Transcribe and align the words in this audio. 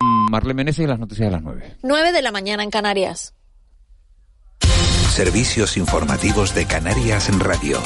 Marle 0.00 0.54
Menezes 0.54 0.84
y 0.84 0.88
las 0.88 0.98
noticias 0.98 1.28
de 1.28 1.32
las 1.32 1.42
9. 1.42 1.76
9 1.82 2.12
de 2.12 2.22
la 2.22 2.32
mañana 2.32 2.62
en 2.62 2.70
Canarias. 2.70 3.34
Servicios 5.10 5.76
informativos 5.76 6.54
de 6.54 6.66
Canarias 6.66 7.28
en 7.28 7.38
Radio. 7.38 7.78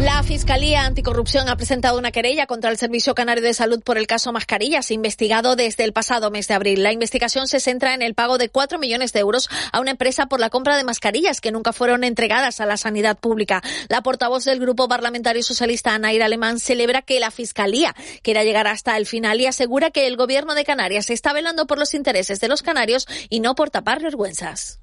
La 0.00 0.22
Fiscalía 0.22 0.84
Anticorrupción 0.84 1.48
ha 1.48 1.56
presentado 1.56 1.98
una 1.98 2.12
querella 2.12 2.46
contra 2.46 2.70
el 2.70 2.76
Servicio 2.76 3.14
Canario 3.14 3.42
de 3.42 3.54
Salud 3.54 3.82
por 3.82 3.96
el 3.96 4.06
caso 4.06 4.30
Mascarillas, 4.30 4.90
investigado 4.90 5.56
desde 5.56 5.84
el 5.84 5.94
pasado 5.94 6.30
mes 6.30 6.48
de 6.48 6.54
abril. 6.54 6.82
La 6.82 6.92
investigación 6.92 7.46
se 7.46 7.60
centra 7.60 7.94
en 7.94 8.02
el 8.02 8.14
pago 8.14 8.36
de 8.36 8.50
4 8.50 8.78
millones 8.78 9.14
de 9.14 9.20
euros 9.20 9.48
a 9.72 9.80
una 9.80 9.92
empresa 9.92 10.26
por 10.26 10.38
la 10.38 10.50
compra 10.50 10.76
de 10.76 10.84
mascarillas 10.84 11.40
que 11.40 11.50
nunca 11.50 11.72
fueron 11.72 12.04
entregadas 12.04 12.60
a 12.60 12.66
la 12.66 12.76
sanidad 12.76 13.18
pública. 13.18 13.62
La 13.88 14.02
portavoz 14.02 14.44
del 14.44 14.60
Grupo 14.60 14.86
Parlamentario 14.86 15.42
Socialista, 15.42 15.94
Anaira 15.94 16.26
Alemán, 16.26 16.58
celebra 16.58 17.00
que 17.00 17.18
la 17.18 17.30
Fiscalía 17.30 17.94
quiera 18.22 18.44
llegar 18.44 18.66
hasta 18.66 18.98
el 18.98 19.06
final 19.06 19.40
y 19.40 19.46
asegura 19.46 19.90
que 19.90 20.06
el 20.06 20.18
Gobierno 20.18 20.54
de 20.54 20.66
Canarias 20.66 21.08
está 21.08 21.32
velando 21.32 21.66
por 21.66 21.78
los 21.78 21.94
intereses 21.94 22.38
de 22.38 22.48
los 22.48 22.62
canarios 22.62 23.06
y 23.30 23.40
no 23.40 23.54
por 23.54 23.70
tapar 23.70 24.02
vergüenzas. 24.02 24.82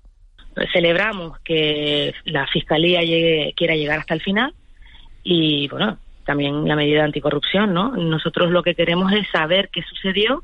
Celebramos 0.73 1.39
que 1.41 2.15
la 2.25 2.47
Fiscalía 2.47 3.03
llegue, 3.03 3.53
quiera 3.55 3.75
llegar 3.75 3.99
hasta 3.99 4.15
el 4.15 4.21
final 4.21 4.55
y 5.23 5.67
bueno, 5.69 5.97
también 6.25 6.67
la 6.67 6.75
medida 6.75 7.03
anticorrupción, 7.03 7.73
¿no? 7.73 7.91
Nosotros 7.91 8.51
lo 8.51 8.63
que 8.63 8.75
queremos 8.75 9.11
es 9.13 9.27
saber 9.31 9.69
qué 9.69 9.81
sucedió 9.83 10.43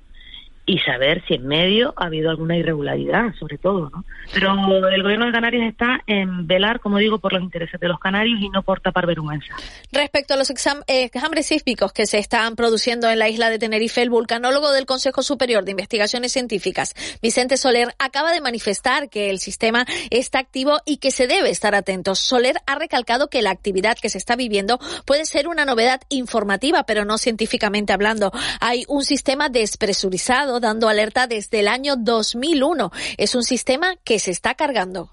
y 0.70 0.78
saber 0.78 1.24
si 1.28 1.34
en 1.34 1.48
medio 1.48 1.96
ha 1.98 2.06
habido 2.06 2.30
alguna 2.30 2.56
irregularidad, 2.56 3.34
sobre 3.40 3.58
todo, 3.58 3.90
¿no? 3.90 4.06
Pero 4.32 4.54
el 4.88 5.02
gobierno 5.02 5.26
de 5.26 5.32
Canarias 5.32 5.68
está 5.68 6.04
en 6.06 6.46
velar, 6.46 6.80
como 6.80 7.00
digo, 7.00 7.18
por 7.18 7.34
los 7.34 7.42
intereses 7.42 7.80
de 7.80 7.88
los 7.88 8.00
canarios 8.00 8.40
y 8.40 8.50
no 8.50 8.62
por 8.62 8.80
tapar 8.80 9.08
vergüenza. 9.08 9.56
Respecto 9.92 10.36
a 10.36 10.38
los 10.38 10.52
exámenes 10.52 11.48
sísmicos 11.48 11.92
que 11.92 12.06
se 12.06 12.20
están 12.20 12.56
produciendo 12.56 13.10
en 13.10 13.18
la 13.18 13.30
isla 13.30 13.50
de 13.50 13.58
Tenerife, 13.58 14.04
el 14.04 14.12
vulcanólogo 14.12 14.72
del 14.72 14.86
Consejo 14.86 15.24
Superior 15.24 15.66
de 15.66 15.72
Investigaciones 15.72 16.34
Científicas, 16.34 16.94
Vicente 17.20 17.58
Soler, 17.58 17.96
acaba 17.98 18.32
de 18.32 18.40
manifestar 18.40 19.10
que 19.10 19.32
el 19.32 19.40
sistema 19.40 19.88
está 20.12 20.38
activo 20.38 20.82
y 20.86 20.98
que 20.98 21.10
se 21.10 21.26
debe 21.26 21.50
estar 21.50 21.74
atentos. 21.74 22.20
Soler 22.20 22.58
ha 22.68 22.76
recalcado 22.76 23.28
que 23.28 23.42
la 23.42 23.50
actividad 23.50 23.98
que 24.00 24.10
se 24.10 24.20
está 24.20 24.36
viviendo 24.36 24.78
puede 25.06 25.26
ser 25.26 25.48
una 25.48 25.66
novedad 25.66 26.02
informativa, 26.10 26.84
pero 26.84 27.06
no 27.06 27.18
científicamente 27.18 27.92
hablando. 27.92 28.32
Hay 28.60 28.84
un 28.88 29.04
sistema 29.04 29.50
despresurizado 29.50 30.59
dando 30.60 30.90
alerta 30.90 31.28
desde 31.28 31.60
el 31.60 31.68
año 31.68 31.96
2001. 31.96 32.92
Es 33.18 33.36
un 33.36 33.44
sistema 33.44 33.96
que 34.04 34.20
se 34.20 34.32
está 34.32 34.56
cargando. 34.56 35.10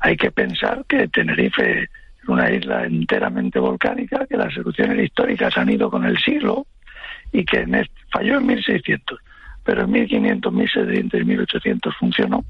Hay 0.00 0.16
que 0.16 0.30
pensar 0.30 0.84
que 0.88 1.08
Tenerife 1.08 1.82
es 1.82 1.88
una 2.28 2.50
isla 2.50 2.84
enteramente 2.84 3.58
volcánica, 3.58 4.26
que 4.26 4.36
las 4.36 4.56
erupciones 4.56 5.04
históricas 5.04 5.56
han 5.56 5.70
ido 5.70 5.90
con 5.90 6.04
el 6.04 6.18
siglo 6.18 6.66
y 7.32 7.44
que 7.44 7.60
en 7.60 7.86
falló 8.10 8.38
en 8.38 8.46
1600, 8.46 9.18
pero 9.64 9.84
en 9.84 9.90
1500, 9.90 10.52
1700 10.52 11.20
y 11.20 11.24
1800 11.24 11.96
funcionó, 11.96 12.44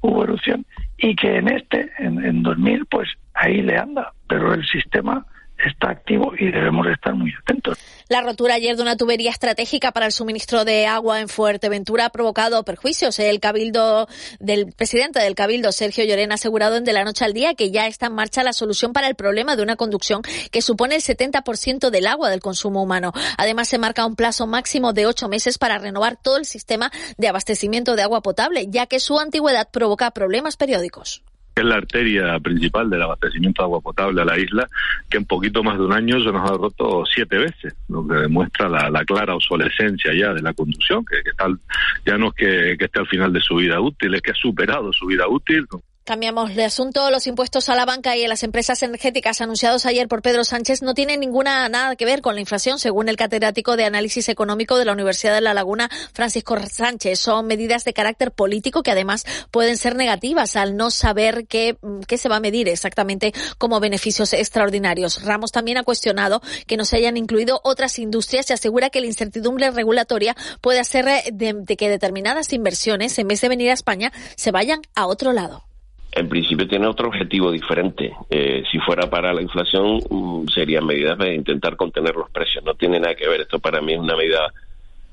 hubo 0.00 0.24
erupción 0.24 0.64
y 0.96 1.14
que 1.14 1.36
en 1.36 1.48
este, 1.48 1.90
en, 1.98 2.24
en 2.24 2.42
2000, 2.42 2.86
pues 2.86 3.08
ahí 3.34 3.62
le 3.62 3.76
anda, 3.78 4.12
pero 4.28 4.54
el 4.54 4.66
sistema 4.66 5.24
está 5.64 5.90
activo 5.90 6.32
y 6.38 6.50
debemos 6.50 6.86
estar 6.86 7.14
muy 7.14 7.32
atentos. 7.42 7.78
La 8.08 8.22
rotura 8.22 8.54
ayer 8.54 8.74
de 8.76 8.82
una 8.82 8.96
tubería 8.96 9.30
estratégica 9.30 9.92
para 9.92 10.06
el 10.06 10.12
suministro 10.12 10.64
de 10.64 10.86
agua 10.86 11.20
en 11.20 11.28
Fuerteventura 11.28 12.06
ha 12.06 12.10
provocado 12.10 12.64
perjuicios. 12.64 13.18
El 13.18 13.38
cabildo 13.38 14.08
del 14.40 14.72
presidente 14.72 15.20
del 15.20 15.34
cabildo, 15.34 15.72
Sergio 15.72 16.04
Llorena, 16.04 16.34
ha 16.34 16.36
asegurado 16.36 16.76
en 16.76 16.84
De 16.84 16.94
la 16.94 17.04
Noche 17.04 17.24
al 17.24 17.34
Día 17.34 17.54
que 17.54 17.70
ya 17.70 17.86
está 17.86 18.06
en 18.06 18.14
marcha 18.14 18.42
la 18.42 18.54
solución 18.54 18.92
para 18.94 19.08
el 19.08 19.14
problema 19.14 19.56
de 19.56 19.62
una 19.62 19.76
conducción 19.76 20.22
que 20.50 20.62
supone 20.62 20.94
el 20.94 21.02
70% 21.02 21.90
del 21.90 22.06
agua 22.06 22.30
del 22.30 22.40
consumo 22.40 22.82
humano. 22.82 23.12
Además, 23.36 23.68
se 23.68 23.78
marca 23.78 24.06
un 24.06 24.16
plazo 24.16 24.46
máximo 24.46 24.94
de 24.94 25.06
ocho 25.06 25.28
meses 25.28 25.58
para 25.58 25.78
renovar 25.78 26.16
todo 26.16 26.38
el 26.38 26.46
sistema 26.46 26.90
de 27.18 27.28
abastecimiento 27.28 27.94
de 27.94 28.02
agua 28.02 28.22
potable, 28.22 28.68
ya 28.70 28.86
que 28.86 29.00
su 29.00 29.18
antigüedad 29.18 29.68
provoca 29.70 30.10
problemas 30.12 30.56
periódicos 30.56 31.22
es 31.60 31.66
la 31.66 31.76
arteria 31.76 32.38
principal 32.40 32.90
del 32.90 33.02
abastecimiento 33.02 33.62
de 33.62 33.66
agua 33.66 33.80
potable 33.80 34.22
a 34.22 34.24
la 34.24 34.38
isla, 34.38 34.68
que 35.10 35.18
en 35.18 35.24
poquito 35.24 35.62
más 35.62 35.78
de 35.78 35.84
un 35.84 35.92
año 35.92 36.22
se 36.22 36.32
nos 36.32 36.50
ha 36.50 36.54
roto 36.56 37.04
siete 37.06 37.38
veces, 37.38 37.74
lo 37.88 38.06
que 38.06 38.14
demuestra 38.14 38.68
la, 38.68 39.04
clara 39.04 39.34
obsolescencia 39.34 40.12
ya 40.14 40.34
de 40.34 40.42
la 40.42 40.52
conducción, 40.52 41.04
que, 41.04 41.32
tal, 41.36 41.58
ya 42.04 42.18
no 42.18 42.28
es 42.28 42.34
que, 42.34 42.76
que, 42.78 42.84
esté 42.84 43.00
al 43.00 43.06
final 43.06 43.32
de 43.32 43.40
su 43.40 43.56
vida 43.56 43.80
útil, 43.80 44.14
es 44.14 44.22
que 44.22 44.32
ha 44.32 44.34
superado 44.34 44.92
su 44.92 45.06
vida 45.06 45.26
útil. 45.28 45.66
Cambiamos 46.08 46.54
de 46.54 46.64
asunto. 46.64 47.10
Los 47.10 47.26
impuestos 47.26 47.68
a 47.68 47.74
la 47.74 47.84
banca 47.84 48.16
y 48.16 48.24
a 48.24 48.28
las 48.28 48.42
empresas 48.42 48.82
energéticas 48.82 49.42
anunciados 49.42 49.84
ayer 49.84 50.08
por 50.08 50.22
Pedro 50.22 50.42
Sánchez 50.42 50.80
no 50.80 50.94
tienen 50.94 51.20
ninguna 51.20 51.68
nada 51.68 51.96
que 51.96 52.06
ver 52.06 52.22
con 52.22 52.34
la 52.34 52.40
inflación, 52.40 52.78
según 52.78 53.10
el 53.10 53.16
catedrático 53.18 53.76
de 53.76 53.84
análisis 53.84 54.30
económico 54.30 54.78
de 54.78 54.86
la 54.86 54.94
Universidad 54.94 55.34
de 55.34 55.42
La 55.42 55.52
Laguna, 55.52 55.90
Francisco 56.14 56.56
Sánchez. 56.66 57.18
Son 57.18 57.46
medidas 57.46 57.84
de 57.84 57.92
carácter 57.92 58.32
político 58.32 58.82
que 58.82 58.90
además 58.90 59.26
pueden 59.50 59.76
ser 59.76 59.96
negativas 59.96 60.56
al 60.56 60.78
no 60.78 60.90
saber 60.90 61.46
qué, 61.46 61.76
qué 62.06 62.16
se 62.16 62.30
va 62.30 62.36
a 62.36 62.40
medir 62.40 62.70
exactamente 62.70 63.34
como 63.58 63.78
beneficios 63.78 64.32
extraordinarios. 64.32 65.22
Ramos 65.24 65.52
también 65.52 65.76
ha 65.76 65.82
cuestionado 65.82 66.40
que 66.66 66.78
no 66.78 66.86
se 66.86 66.96
hayan 66.96 67.18
incluido 67.18 67.60
otras 67.64 67.98
industrias 67.98 68.48
y 68.48 68.54
asegura 68.54 68.88
que 68.88 69.02
la 69.02 69.08
incertidumbre 69.08 69.70
regulatoria 69.72 70.34
puede 70.62 70.80
hacer 70.80 71.04
de, 71.34 71.52
de 71.52 71.76
que 71.76 71.90
determinadas 71.90 72.54
inversiones, 72.54 73.18
en 73.18 73.28
vez 73.28 73.42
de 73.42 73.50
venir 73.50 73.68
a 73.68 73.74
España, 73.74 74.10
se 74.36 74.52
vayan 74.52 74.80
a 74.94 75.06
otro 75.06 75.34
lado 75.34 75.67
en 76.12 76.28
principio 76.28 76.66
tiene 76.66 76.86
otro 76.86 77.08
objetivo 77.08 77.50
diferente. 77.52 78.12
Eh, 78.30 78.64
si 78.70 78.78
fuera 78.78 79.08
para 79.08 79.32
la 79.32 79.42
inflación, 79.42 80.00
mm, 80.08 80.48
serían 80.48 80.86
medidas 80.86 81.18
de 81.18 81.34
intentar 81.34 81.76
contener 81.76 82.14
los 82.16 82.30
precios. 82.30 82.64
No 82.64 82.74
tiene 82.74 82.98
nada 82.98 83.14
que 83.14 83.28
ver. 83.28 83.42
Esto 83.42 83.58
para 83.58 83.80
mí 83.80 83.92
es 83.92 84.00
una 84.00 84.16
medida 84.16 84.52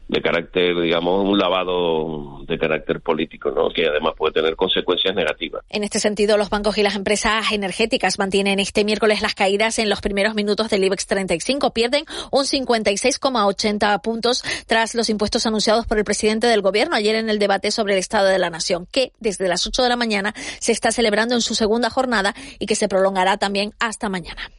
de 0.08 0.22
carácter, 0.22 0.80
digamos, 0.80 1.28
un 1.28 1.38
lavado 1.38 2.44
de 2.46 2.60
carácter 2.60 3.02
político, 3.02 3.50
¿no? 3.50 3.70
que 3.70 3.88
además 3.88 4.14
puede 4.16 4.34
tener 4.34 4.56
consecuencias 4.56 5.16
negativas. 5.16 5.64
En 5.70 5.84
este 5.84 6.00
sentido, 6.00 6.38
los 6.38 6.50
bancos 6.50 6.78
y 6.78 6.84
las 6.84 6.96
empresas 6.96 7.52
energéticas 7.52 8.20
mantienen 8.20 8.60
este 8.60 8.84
miércoles 8.84 9.22
las 9.22 9.34
caídas 9.34 9.80
en 9.80 9.90
los 9.90 10.02
primeros 10.02 10.36
minutos 10.36 10.70
del 10.70 10.84
IBEX 10.84 11.08
35. 11.08 11.72
Pierden 11.74 12.06
un 12.32 12.44
56,80 12.44 14.02
puntos 14.02 14.44
tras 14.68 14.94
los 14.94 15.10
impuestos 15.10 15.46
anunciados 15.46 15.88
por 15.88 15.98
el 15.98 16.04
presidente 16.04 16.48
del 16.48 16.62
gobierno 16.62 16.96
ayer 16.96 17.16
en 17.16 17.30
el 17.30 17.40
debate 17.40 17.72
sobre 17.72 17.94
el 17.94 18.00
Estado 18.00 18.28
de 18.28 18.40
la 18.40 18.50
Nación, 18.50 18.88
que 18.92 19.12
desde 19.20 19.48
las 19.48 19.66
8 19.66 19.82
de 19.82 19.90
la 19.90 19.96
mañana 19.96 20.34
se 20.60 20.72
está 20.72 20.92
celebrando 20.92 21.34
en 21.34 21.42
su 21.42 21.56
segunda 21.56 21.90
jornada 21.90 22.36
y 22.60 22.68
que 22.68 22.76
se 22.76 22.88
prolongará 22.88 23.38
también 23.38 23.74
hasta 23.80 24.10
mañana. 24.10 24.52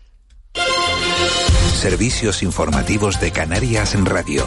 Servicios 1.75 2.43
informativos 2.43 3.21
de 3.21 3.31
Canarias 3.31 3.95
en 3.95 4.07
Radio. 4.07 4.47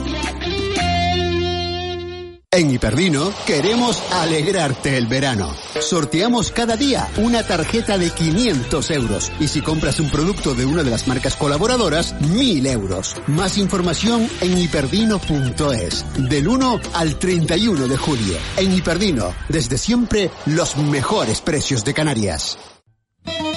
En 2.53 2.69
Hiperdino 2.69 3.33
queremos 3.45 4.03
alegrarte 4.11 4.97
el 4.97 5.07
verano. 5.07 5.55
Sorteamos 5.79 6.51
cada 6.51 6.75
día 6.75 7.07
una 7.15 7.43
tarjeta 7.47 7.97
de 7.97 8.09
500 8.09 8.91
euros 8.91 9.31
y 9.39 9.47
si 9.47 9.61
compras 9.61 10.01
un 10.01 10.11
producto 10.11 10.53
de 10.53 10.65
una 10.65 10.83
de 10.83 10.89
las 10.89 11.07
marcas 11.07 11.37
colaboradoras, 11.37 12.13
1000 12.19 12.67
euros. 12.67 13.15
Más 13.27 13.57
información 13.57 14.27
en 14.41 14.57
hiperdino.es. 14.57 16.05
Del 16.29 16.49
1 16.49 16.81
al 16.93 17.17
31 17.17 17.87
de 17.87 17.95
julio. 17.95 18.37
En 18.57 18.73
Hiperdino, 18.73 19.33
desde 19.47 19.77
siempre, 19.77 20.29
los 20.45 20.75
mejores 20.75 21.39
precios 21.39 21.85
de 21.85 21.93
Canarias. 21.93 22.57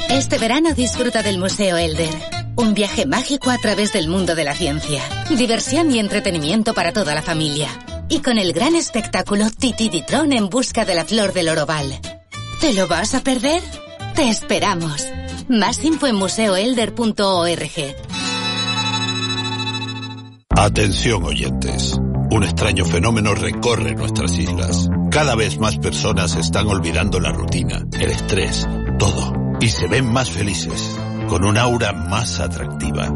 Este 0.08 0.38
verano 0.38 0.72
disfruta 0.72 1.24
del 1.24 1.38
Museo 1.38 1.76
Elder. 1.78 2.14
Un 2.54 2.74
viaje 2.74 3.06
mágico 3.06 3.50
a 3.50 3.58
través 3.58 3.92
del 3.92 4.06
mundo 4.06 4.36
de 4.36 4.44
la 4.44 4.54
ciencia. 4.54 5.02
Diversión 5.30 5.90
y 5.90 5.98
entretenimiento 5.98 6.74
para 6.74 6.92
toda 6.92 7.12
la 7.16 7.22
familia 7.22 7.68
y 8.08 8.20
con 8.20 8.38
el 8.38 8.52
gran 8.52 8.74
espectáculo 8.74 9.50
Titi 9.50 9.88
Ditron 9.88 10.32
en 10.32 10.48
busca 10.48 10.84
de 10.84 10.94
la 10.94 11.04
flor 11.04 11.32
del 11.32 11.48
oroval. 11.48 12.00
¿Te 12.60 12.72
lo 12.72 12.88
vas 12.88 13.14
a 13.14 13.20
perder? 13.20 13.62
Te 14.14 14.28
esperamos. 14.28 15.06
Más 15.48 15.84
info 15.84 16.06
en 16.06 16.16
museoelder.org. 16.16 17.94
Atención 20.56 21.24
oyentes. 21.24 21.98
Un 22.30 22.44
extraño 22.44 22.84
fenómeno 22.84 23.34
recorre 23.34 23.94
nuestras 23.94 24.38
islas. 24.38 24.88
Cada 25.10 25.34
vez 25.34 25.58
más 25.58 25.78
personas 25.78 26.36
están 26.36 26.68
olvidando 26.68 27.20
la 27.20 27.32
rutina, 27.32 27.84
el 27.92 28.10
estrés, 28.10 28.66
todo. 28.98 29.32
Y 29.60 29.68
se 29.68 29.88
ven 29.88 30.12
más 30.12 30.30
felices, 30.30 30.96
con 31.28 31.44
un 31.44 31.58
aura 31.58 31.92
más 31.92 32.40
atractiva. 32.40 33.12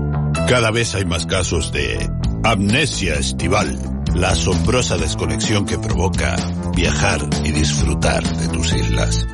Cada 0.49 0.71
vez 0.71 0.95
hay 0.95 1.05
más 1.05 1.27
casos 1.27 1.73
de 1.73 2.11
amnesia 2.45 3.15
estival, 3.15 3.98
la 4.19 4.31
asombrosa 4.31 4.97
desconexión 4.97 5.65
que 5.65 5.79
provoca 5.79 6.37
viajar 6.75 7.21
y 7.45 7.53
disfrutar 7.53 8.25
de 8.25 8.49
tus 8.49 8.73
islas. 8.73 9.27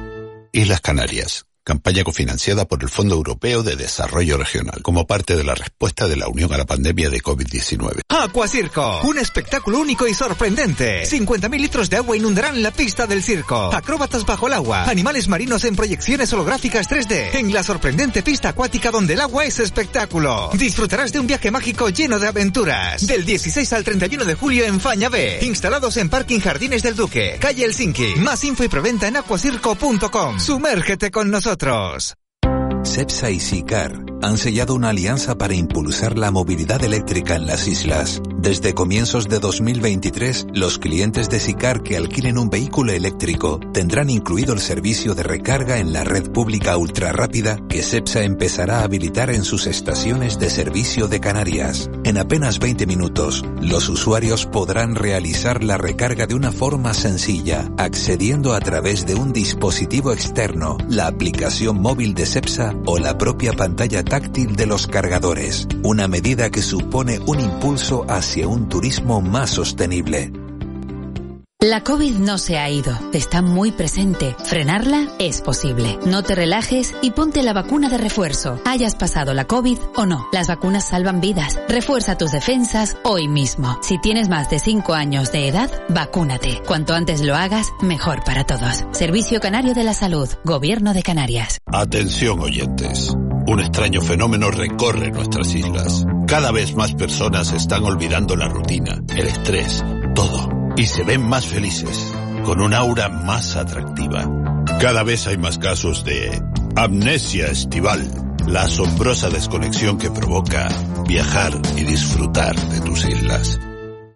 Islas 0.52 0.81
Canarias 0.81 1.46
campaña 1.64 2.05
cofinanciada 2.05 2.66
por 2.66 2.82
el 2.82 2.90
Fondo 2.90 3.14
Europeo 3.14 3.62
de 3.62 3.75
Desarrollo 3.75 4.37
Regional, 4.37 4.82
como 4.82 5.06
parte 5.06 5.34
de 5.34 5.44
la 5.44 5.55
respuesta 5.55 6.06
de 6.06 6.16
la 6.16 6.28
Unión 6.28 6.52
a 6.52 6.58
la 6.58 6.66
pandemia 6.66 7.08
de 7.08 7.22
COVID-19. 7.22 8.02
Aquacirco, 8.11 9.00
un 9.05 9.19
espectáculo 9.19 9.78
único 9.78 10.06
y 10.06 10.12
sorprendente. 10.12 11.05
50.000 11.05 11.58
litros 11.58 11.88
de 11.88 11.96
agua 11.96 12.16
inundarán 12.16 12.62
la 12.62 12.70
pista 12.70 13.06
del 13.06 13.22
circo. 13.22 13.72
Acróbatas 13.72 14.26
bajo 14.26 14.46
el 14.46 14.52
agua, 14.52 14.84
animales 14.84 15.26
marinos 15.28 15.64
en 15.64 15.75
proyecciones 15.75 16.31
holográficas 16.34 16.88
3D, 16.88 17.34
en 17.34 17.52
la 17.52 17.62
sorprendente 17.62 18.22
pista 18.22 18.50
acuática 18.50 18.90
donde 18.90 19.14
el 19.14 19.22
agua 19.22 19.46
es 19.46 19.58
espectáculo. 19.58 20.50
Disfrutarás 20.52 21.12
de 21.12 21.20
un 21.20 21.26
viaje 21.26 21.50
mágico 21.50 21.88
lleno 21.88 22.19
de 22.19 22.28
aventuras. 22.28 23.06
Del 23.06 23.25
16 23.25 23.72
al 23.72 23.84
31 23.84 24.26
de 24.26 24.34
julio 24.34 24.67
en 24.67 24.81
Faña 24.81 25.08
B, 25.08 25.38
instalados 25.43 25.96
en 25.96 26.10
Parking 26.10 26.40
Jardines 26.40 26.82
del 26.82 26.94
Duque, 26.94 27.38
calle 27.40 27.64
Helsinki. 27.64 28.17
Más 28.17 28.44
info 28.44 28.64
y 28.64 28.69
preventa 28.69 29.08
en 29.08 29.17
aquacirco.com. 29.17 30.38
Sumérgete 30.38 31.10
con 31.10 31.31
nosotros. 31.31 31.53
CEPSA 32.82 33.30
y 33.30 33.40
SICAR 33.40 34.13
han 34.24 34.38
sellado 34.38 34.74
una 34.74 34.88
alianza 34.88 35.36
para 35.36 35.54
impulsar 35.54 36.16
la 36.16 36.30
movilidad 36.30 36.82
eléctrica 36.82 37.36
en 37.36 37.46
las 37.46 37.68
islas. 37.68 38.22
Desde 38.38 38.74
comienzos 38.74 39.28
de 39.28 39.38
2023, 39.38 40.46
los 40.54 40.78
clientes 40.78 41.28
de 41.28 41.40
SICAR 41.40 41.82
que 41.82 41.96
alquilen 41.96 42.38
un 42.38 42.48
vehículo 42.48 42.92
eléctrico 42.92 43.60
tendrán 43.72 44.08
incluido 44.08 44.54
el 44.54 44.60
servicio 44.60 45.14
de 45.14 45.24
recarga 45.24 45.78
en 45.78 45.92
la 45.92 46.04
red 46.04 46.30
pública 46.30 46.76
ultra 46.78 47.12
rápida 47.12 47.58
que 47.68 47.82
CEPSA 47.82 48.22
empezará 48.22 48.80
a 48.80 48.84
habilitar 48.84 49.28
en 49.28 49.44
sus 49.44 49.66
estaciones 49.66 50.38
de 50.38 50.48
servicio 50.48 51.06
de 51.06 51.20
Canarias. 51.20 51.90
En 52.04 52.16
apenas 52.16 52.58
20 52.58 52.86
minutos, 52.86 53.44
los 53.60 53.88
usuarios 53.90 54.46
podrán 54.46 54.94
realizar 54.94 55.62
la 55.62 55.76
recarga 55.76 56.26
de 56.26 56.34
una 56.34 56.52
forma 56.52 56.94
sencilla, 56.94 57.70
accediendo 57.76 58.54
a 58.54 58.60
través 58.60 59.06
de 59.06 59.14
un 59.14 59.34
dispositivo 59.34 60.12
externo, 60.12 60.78
la 60.88 61.08
aplicación 61.08 61.80
móvil 61.80 62.14
de 62.14 62.24
CEPSA 62.24 62.74
o 62.86 62.98
la 62.98 63.18
propia 63.18 63.52
pantalla 63.52 64.02
táctil 64.14 64.55
de 64.55 64.66
los 64.66 64.87
cargadores. 64.87 65.66
Una 65.82 66.06
medida 66.06 66.49
que 66.49 66.62
supone 66.62 67.19
un 67.26 67.40
impulso 67.40 68.06
hacia 68.08 68.46
un 68.46 68.69
turismo 68.69 69.20
más 69.20 69.50
sostenible. 69.50 70.31
La 71.61 71.82
COVID 71.82 72.19
no 72.19 72.38
se 72.38 72.58
ha 72.58 72.70
ido, 72.70 72.96
está 73.12 73.43
muy 73.43 73.72
presente. 73.72 74.37
Frenarla 74.44 75.08
es 75.19 75.40
posible. 75.40 75.99
No 76.06 76.22
te 76.22 76.37
relajes 76.37 76.94
y 77.02 77.11
ponte 77.11 77.43
la 77.43 77.52
vacuna 77.52 77.88
de 77.88 77.99
refuerzo. 77.99 78.61
Hayas 78.64 78.94
pasado 78.94 79.34
la 79.34 79.46
COVID 79.46 79.78
o 79.96 80.06
no. 80.06 80.28
Las 80.31 80.46
vacunas 80.46 80.87
salvan 80.87 81.20
vidas. 81.20 81.58
Refuerza 81.69 82.17
tus 82.17 82.31
defensas 82.31 82.96
hoy 83.02 83.26
mismo. 83.26 83.81
Si 83.82 83.99
tienes 83.99 84.28
más 84.28 84.49
de 84.49 84.60
5 84.60 84.94
años 84.94 85.32
de 85.32 85.49
edad, 85.49 85.70
vacúnate. 85.88 86.62
Cuanto 86.64 86.94
antes 86.94 87.20
lo 87.20 87.34
hagas, 87.34 87.72
mejor 87.82 88.22
para 88.22 88.44
todos. 88.44 88.84
Servicio 88.93 89.40
Canario 89.40 89.75
de 89.75 89.82
la 89.82 89.94
Salud, 89.94 90.28
Gobierno 90.44 90.94
de 90.94 91.02
Canarias. 91.02 91.58
Atención 91.67 92.38
oyentes. 92.38 93.17
Un 93.46 93.61
extraño 93.61 94.00
fenómeno 94.00 94.50
recorre 94.50 95.11
nuestras 95.11 95.55
islas. 95.55 96.06
Cada 96.26 96.50
vez 96.50 96.75
más 96.75 96.94
personas 96.94 97.52
están 97.52 97.85
olvidando 97.85 98.37
la 98.37 98.49
rutina, 98.49 99.02
el 99.14 99.26
estrés, 99.26 99.85
todo. 100.14 100.49
Y 100.79 100.87
se 100.87 101.05
ven 101.05 101.23
más 101.29 101.46
felices, 101.46 102.11
con 102.44 102.62
un 102.62 102.73
aura 102.73 103.11
más 103.11 103.56
atractiva. 103.56 104.26
Cada 104.81 105.02
vez 105.02 105.26
hay 105.26 105.37
más 105.37 105.58
casos 105.58 106.06
de 106.06 106.43
amnesia 106.75 107.49
estival, 107.49 108.11
la 108.46 108.62
asombrosa 108.62 109.29
desconexión 109.29 109.99
que 109.99 110.11
provoca 110.11 110.69
viajar 111.06 111.52
y 111.76 111.85
disfrutar 111.85 112.56
de 112.56 112.81
tus 112.81 113.05
islas. 113.05 113.61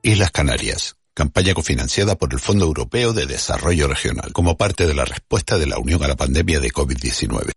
Islas 0.02 0.30
Canarias, 0.30 0.96
campaña 1.12 1.52
cofinanciada 1.52 2.16
por 2.16 2.32
el 2.32 2.40
Fondo 2.40 2.64
Europeo 2.64 3.12
de 3.12 3.26
Desarrollo 3.26 3.88
Regional, 3.88 4.32
como 4.32 4.56
parte 4.56 4.86
de 4.86 4.94
la 4.94 5.04
respuesta 5.04 5.58
de 5.58 5.66
la 5.66 5.78
Unión 5.78 6.02
a 6.02 6.08
la 6.08 6.16
pandemia 6.16 6.60
de 6.60 6.70
COVID-19. 6.70 7.52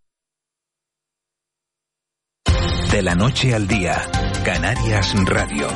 De 2.92 3.00
la 3.00 3.14
noche 3.14 3.54
al 3.54 3.66
día, 3.66 4.02
Canarias 4.44 5.14
Radio. 5.24 5.66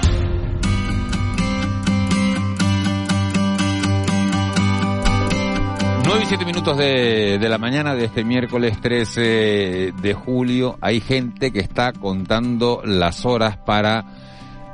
9 6.05 6.21
y 6.23 6.27
7 6.27 6.45
minutos 6.45 6.77
de, 6.77 7.39
de, 7.41 7.49
la 7.49 7.57
mañana 7.57 7.95
de 7.95 8.05
este 8.05 8.23
miércoles 8.23 8.79
13 8.83 9.95
de 9.99 10.15
julio. 10.15 10.77
Hay 10.83 11.01
gente 11.01 11.53
que 11.53 11.61
está 11.61 11.95
contando 11.95 12.83
las 12.85 13.25
horas 13.25 13.57
para 13.57 14.05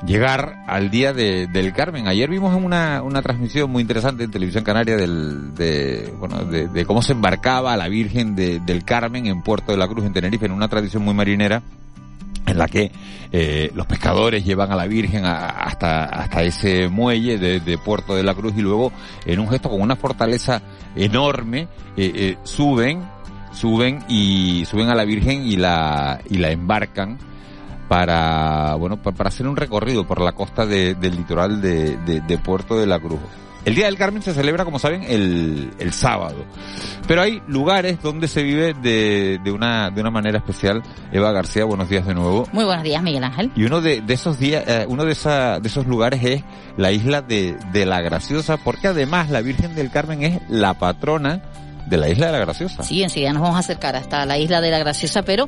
llegar 0.05 0.65
al 0.67 0.91
día 0.91 1.13
de, 1.13 1.47
del 1.47 1.73
Carmen. 1.73 2.09
Ayer 2.09 2.29
vimos 2.29 2.61
una, 2.61 3.03
una 3.03 3.23
transmisión 3.23 3.71
muy 3.71 3.83
interesante 3.83 4.25
en 4.25 4.33
Televisión 4.33 4.65
Canaria 4.65 4.97
del, 4.97 5.55
de, 5.55 6.13
bueno, 6.19 6.45
de, 6.45 6.85
cómo 6.87 7.03
se 7.03 7.13
embarcaba 7.13 7.77
la 7.77 7.87
Virgen 7.87 8.35
de, 8.35 8.59
del 8.59 8.85
Carmen 8.85 9.27
en 9.27 9.43
Puerto 9.43 9.71
de 9.71 9.79
la 9.79 9.87
Cruz, 9.87 10.05
en 10.05 10.13
Tenerife, 10.13 10.47
en 10.47 10.53
una 10.53 10.67
tradición 10.67 11.05
muy 11.05 11.15
marinera 11.15 11.63
en 12.47 12.59
la 12.59 12.67
que 12.67 12.91
eh, 13.31 13.71
los 13.75 13.87
pescadores 13.87 14.45
llevan 14.45 14.73
a 14.73 14.77
la 14.77 14.87
Virgen 14.87 15.25
a, 15.25 15.47
hasta, 15.49 16.05
hasta 16.05 16.43
ese 16.43 16.89
muelle 16.89 17.39
de, 17.39 17.79
Puerto 17.79 18.15
de 18.15 18.23
la 18.23 18.35
Cruz 18.35 18.55
y 18.57 18.61
luego 18.61 18.93
en 19.25 19.41
un 19.41 19.49
gesto 19.49 19.71
con 19.71 19.81
una 19.81 19.97
fortaleza 19.97 20.63
enorme 20.95 21.69
eh, 21.97 22.13
eh, 22.15 22.39
suben 22.45 23.03
suben 23.53 24.05
y 24.09 24.65
suben 24.67 24.89
a 24.89 24.95
la 24.95 25.05
Virgen 25.05 25.47
y 25.47 25.57
la 25.57 26.21
y 26.29 26.39
la 26.39 26.51
embarcan 26.51 27.19
para 27.89 28.75
bueno 28.75 29.01
para 29.01 29.29
hacer 29.29 29.47
un 29.47 29.57
recorrido 29.57 30.07
por 30.07 30.21
la 30.21 30.33
costa 30.33 30.67
de, 30.67 30.95
del 30.95 31.17
litoral 31.17 31.61
de, 31.61 31.97
de 31.97 32.39
Puerto 32.39 32.79
de 32.79 32.87
la 32.87 32.99
Cruz 32.99 33.21
el 33.65 33.75
Día 33.75 33.87
del 33.87 33.97
Carmen 33.97 34.23
se 34.23 34.35
celebra, 34.35 34.65
como 34.65 34.79
saben, 34.79 35.03
el, 35.05 35.71
el 35.79 35.93
sábado. 35.93 36.45
Pero 37.07 37.23
hay 37.23 37.43
lugares 37.47 38.01
donde 38.03 38.29
se 38.29 38.43
vive 38.43 38.75
de, 38.75 39.41
de, 39.43 39.51
una, 39.51 39.91
de 39.91 40.01
una 40.01 40.11
manera 40.11 40.39
especial. 40.39 40.83
Eva 41.13 41.33
García, 41.33 41.65
buenos 41.65 41.89
días 41.89 42.07
de 42.07 42.15
nuevo. 42.15 42.47
Muy 42.53 42.65
buenos 42.65 42.85
días, 42.85 43.03
Miguel 43.03 43.25
Ángel. 43.25 43.51
Y 43.55 43.65
uno 43.65 43.81
de, 43.81 44.01
de 44.01 44.15
esos 44.15 44.39
días, 44.39 44.65
eh, 44.67 44.87
uno 44.89 45.05
de, 45.05 45.13
esa, 45.13 45.61
de 45.61 45.69
esos 45.69 45.87
lugares 45.87 46.23
es 46.25 46.45
la 46.77 46.93
isla 46.93 47.23
de, 47.23 47.57
de 47.73 47.87
La 47.87 48.01
Graciosa, 48.01 48.57
porque 48.57 48.89
además 48.89 49.31
la 49.31 49.41
Virgen 49.43 49.75
del 49.75 49.91
Carmen 49.91 50.23
es 50.23 50.41
la 50.49 50.75
patrona 50.75 51.43
de 51.87 51.97
la 51.97 52.09
isla 52.09 52.27
de 52.27 52.33
La 52.33 52.39
Graciosa. 52.39 52.83
Sí, 52.83 53.03
enseguida 53.03 53.33
nos 53.33 53.43
vamos 53.43 53.57
a 53.57 53.61
acercar 53.61 53.97
hasta 53.97 54.25
la 54.27 54.39
isla 54.39 54.61
de 54.61 54.71
La 54.71 54.79
Graciosa, 54.79 55.23
pero 55.23 55.47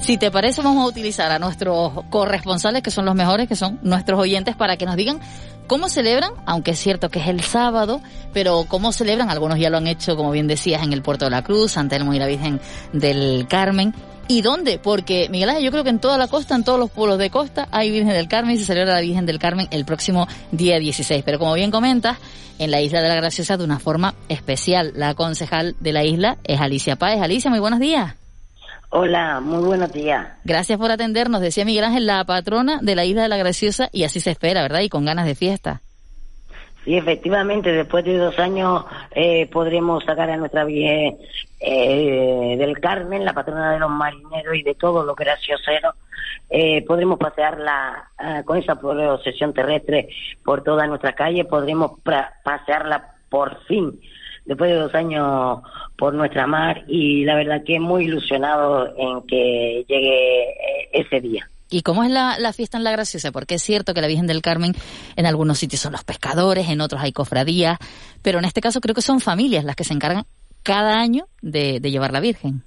si 0.00 0.16
te 0.16 0.30
parece, 0.30 0.62
vamos 0.62 0.84
a 0.84 0.88
utilizar 0.88 1.30
a 1.30 1.38
nuestros 1.38 1.92
corresponsales, 2.10 2.82
que 2.82 2.90
son 2.90 3.04
los 3.04 3.14
mejores, 3.14 3.48
que 3.48 3.56
son 3.56 3.78
nuestros 3.82 4.20
oyentes, 4.20 4.56
para 4.56 4.76
que 4.76 4.86
nos 4.86 4.96
digan 4.96 5.20
cómo 5.66 5.88
celebran, 5.88 6.32
aunque 6.46 6.72
es 6.72 6.78
cierto 6.78 7.08
que 7.08 7.20
es 7.20 7.28
el 7.28 7.42
sábado, 7.42 8.00
pero 8.32 8.64
cómo 8.68 8.92
celebran, 8.92 9.30
algunos 9.30 9.58
ya 9.58 9.70
lo 9.70 9.76
han 9.76 9.86
hecho, 9.86 10.16
como 10.16 10.30
bien 10.30 10.46
decías, 10.46 10.82
en 10.82 10.92
el 10.92 11.02
Puerto 11.02 11.26
de 11.26 11.30
la 11.30 11.42
Cruz, 11.42 11.72
Santa 11.72 11.96
Elmo 11.96 12.14
y 12.14 12.18
la 12.18 12.26
Virgen 12.26 12.60
del 12.92 13.46
Carmen. 13.48 13.94
¿Y 14.28 14.42
dónde? 14.42 14.78
Porque, 14.78 15.28
Miguel 15.30 15.50
Ángel, 15.50 15.64
yo 15.64 15.70
creo 15.70 15.84
que 15.84 15.90
en 15.90 16.00
toda 16.00 16.18
la 16.18 16.28
costa, 16.28 16.54
en 16.54 16.62
todos 16.62 16.78
los 16.78 16.90
pueblos 16.90 17.18
de 17.18 17.30
costa, 17.30 17.66
hay 17.70 17.90
Virgen 17.90 18.12
del 18.12 18.28
Carmen 18.28 18.56
y 18.56 18.58
se 18.58 18.66
celebra 18.66 18.94
la 18.94 19.00
Virgen 19.00 19.24
del 19.24 19.38
Carmen 19.38 19.68
el 19.70 19.84
próximo 19.86 20.26
día 20.52 20.78
16. 20.78 21.22
Pero 21.24 21.38
como 21.38 21.54
bien 21.54 21.70
comentas, 21.70 22.18
en 22.58 22.70
la 22.70 22.80
Isla 22.80 23.00
de 23.00 23.08
la 23.08 23.14
Graciosa 23.14 23.56
de 23.56 23.64
una 23.64 23.78
forma 23.78 24.14
especial. 24.28 24.92
La 24.94 25.14
concejal 25.14 25.76
de 25.80 25.92
la 25.92 26.04
isla 26.04 26.38
es 26.44 26.60
Alicia 26.60 26.96
Páez. 26.96 27.22
Alicia, 27.22 27.50
muy 27.50 27.60
buenos 27.60 27.80
días. 27.80 28.16
Hola, 28.90 29.40
muy 29.40 29.64
buenos 29.64 29.92
días. 29.92 30.26
Gracias 30.44 30.78
por 30.78 30.90
atendernos. 30.90 31.42
Decía 31.42 31.66
Miguel 31.66 31.84
Ángel, 31.84 32.06
la 32.06 32.24
patrona 32.24 32.78
de 32.80 32.94
la 32.94 33.04
Isla 33.04 33.22
de 33.22 33.28
la 33.28 33.36
Graciosa, 33.36 33.90
y 33.92 34.04
así 34.04 34.20
se 34.20 34.30
espera, 34.30 34.62
¿verdad? 34.62 34.80
Y 34.80 34.88
con 34.88 35.04
ganas 35.04 35.26
de 35.26 35.34
fiesta. 35.34 35.82
Sí, 36.84 36.96
efectivamente, 36.96 37.70
después 37.70 38.02
de 38.06 38.16
dos 38.16 38.38
años 38.38 38.86
eh, 39.10 39.46
podremos 39.52 40.04
sacar 40.04 40.30
a 40.30 40.38
nuestra 40.38 40.64
Virgen 40.64 41.18
eh, 41.60 42.56
del 42.56 42.80
Carmen, 42.80 43.26
la 43.26 43.34
patrona 43.34 43.72
de 43.72 43.78
los 43.78 43.90
marineros 43.90 44.54
y 44.54 44.62
de 44.62 44.74
todos 44.74 45.04
los 45.04 45.14
gracioseros. 45.14 45.94
Eh, 46.48 46.82
podremos 46.86 47.18
pasearla 47.18 48.08
eh, 48.18 48.42
con 48.46 48.56
esa 48.56 48.80
procesión 48.80 49.52
terrestre 49.52 50.08
por 50.42 50.62
toda 50.62 50.86
nuestra 50.86 51.12
calle, 51.12 51.44
podremos 51.44 52.00
pasearla 52.42 53.16
por 53.28 53.62
fin 53.64 54.00
después 54.48 54.70
de 54.70 54.76
dos 54.76 54.94
años 54.94 55.60
por 55.96 56.14
nuestra 56.14 56.46
mar 56.46 56.84
y 56.88 57.24
la 57.24 57.36
verdad 57.36 57.62
que 57.64 57.78
muy 57.78 58.04
ilusionado 58.04 58.88
en 58.96 59.26
que 59.26 59.84
llegue 59.86 60.42
eh, 60.44 60.88
ese 60.92 61.20
día. 61.20 61.48
¿Y 61.70 61.82
cómo 61.82 62.02
es 62.02 62.10
la, 62.10 62.38
la, 62.38 62.54
fiesta 62.54 62.78
en 62.78 62.84
La 62.84 62.92
Graciosa? 62.92 63.30
Porque 63.30 63.56
es 63.56 63.62
cierto 63.62 63.92
que 63.92 64.00
la 64.00 64.06
Virgen 64.06 64.26
del 64.26 64.40
Carmen 64.40 64.72
en 65.16 65.26
algunos 65.26 65.58
sitios 65.58 65.82
son 65.82 65.92
los 65.92 66.02
pescadores, 66.02 66.70
en 66.70 66.80
otros 66.80 67.02
hay 67.02 67.12
cofradías, 67.12 67.78
pero 68.22 68.38
en 68.38 68.46
este 68.46 68.62
caso 68.62 68.80
creo 68.80 68.94
que 68.94 69.02
son 69.02 69.20
familias 69.20 69.64
las 69.64 69.76
que 69.76 69.84
se 69.84 69.92
encargan 69.92 70.24
cada 70.62 70.98
año 70.98 71.26
de, 71.42 71.78
de 71.78 71.90
llevar 71.90 72.12
la 72.12 72.20
Virgen. 72.20 72.62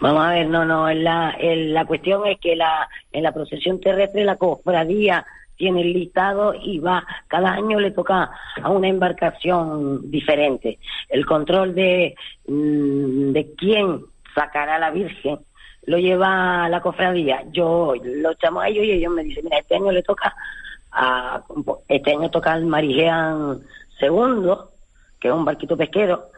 Vamos 0.00 0.24
a 0.24 0.30
ver, 0.30 0.48
no, 0.48 0.64
no, 0.64 0.88
la, 0.92 1.36
la 1.40 1.84
cuestión 1.86 2.24
es 2.28 2.38
que 2.38 2.54
la, 2.54 2.88
en 3.10 3.24
la 3.24 3.32
procesión 3.32 3.80
terrestre 3.80 4.24
la 4.24 4.36
cofradía 4.36 5.26
tiene 5.58 5.82
el 5.82 5.92
listado 5.92 6.54
y 6.54 6.78
va, 6.78 7.04
cada 7.26 7.52
año 7.52 7.78
le 7.78 7.90
toca 7.90 8.30
a 8.62 8.70
una 8.70 8.88
embarcación 8.88 10.10
diferente. 10.10 10.78
El 11.10 11.26
control 11.26 11.74
de, 11.74 12.14
mm, 12.46 13.32
de 13.32 13.54
quién 13.56 14.00
sacará 14.34 14.76
a 14.76 14.78
la 14.78 14.90
Virgen 14.90 15.38
lo 15.86 15.98
lleva 15.98 16.68
la 16.68 16.80
cofradía. 16.80 17.42
Yo 17.50 17.94
lo 18.02 18.30
llamo 18.40 18.60
a 18.60 18.68
ellos 18.68 18.84
y 18.84 18.92
ellos 18.92 19.12
me 19.12 19.24
dicen, 19.24 19.44
mira, 19.44 19.58
este 19.58 19.74
año 19.76 19.90
le 19.90 20.02
toca 20.02 20.34
a, 20.92 21.42
este 21.88 22.12
año 22.12 22.30
toca 22.30 22.52
al 22.52 22.66
Marijean 22.66 23.60
segundo, 23.98 24.70
que 25.18 25.28
es 25.28 25.34
un 25.34 25.44
barquito 25.44 25.76
pesquero, 25.76 26.30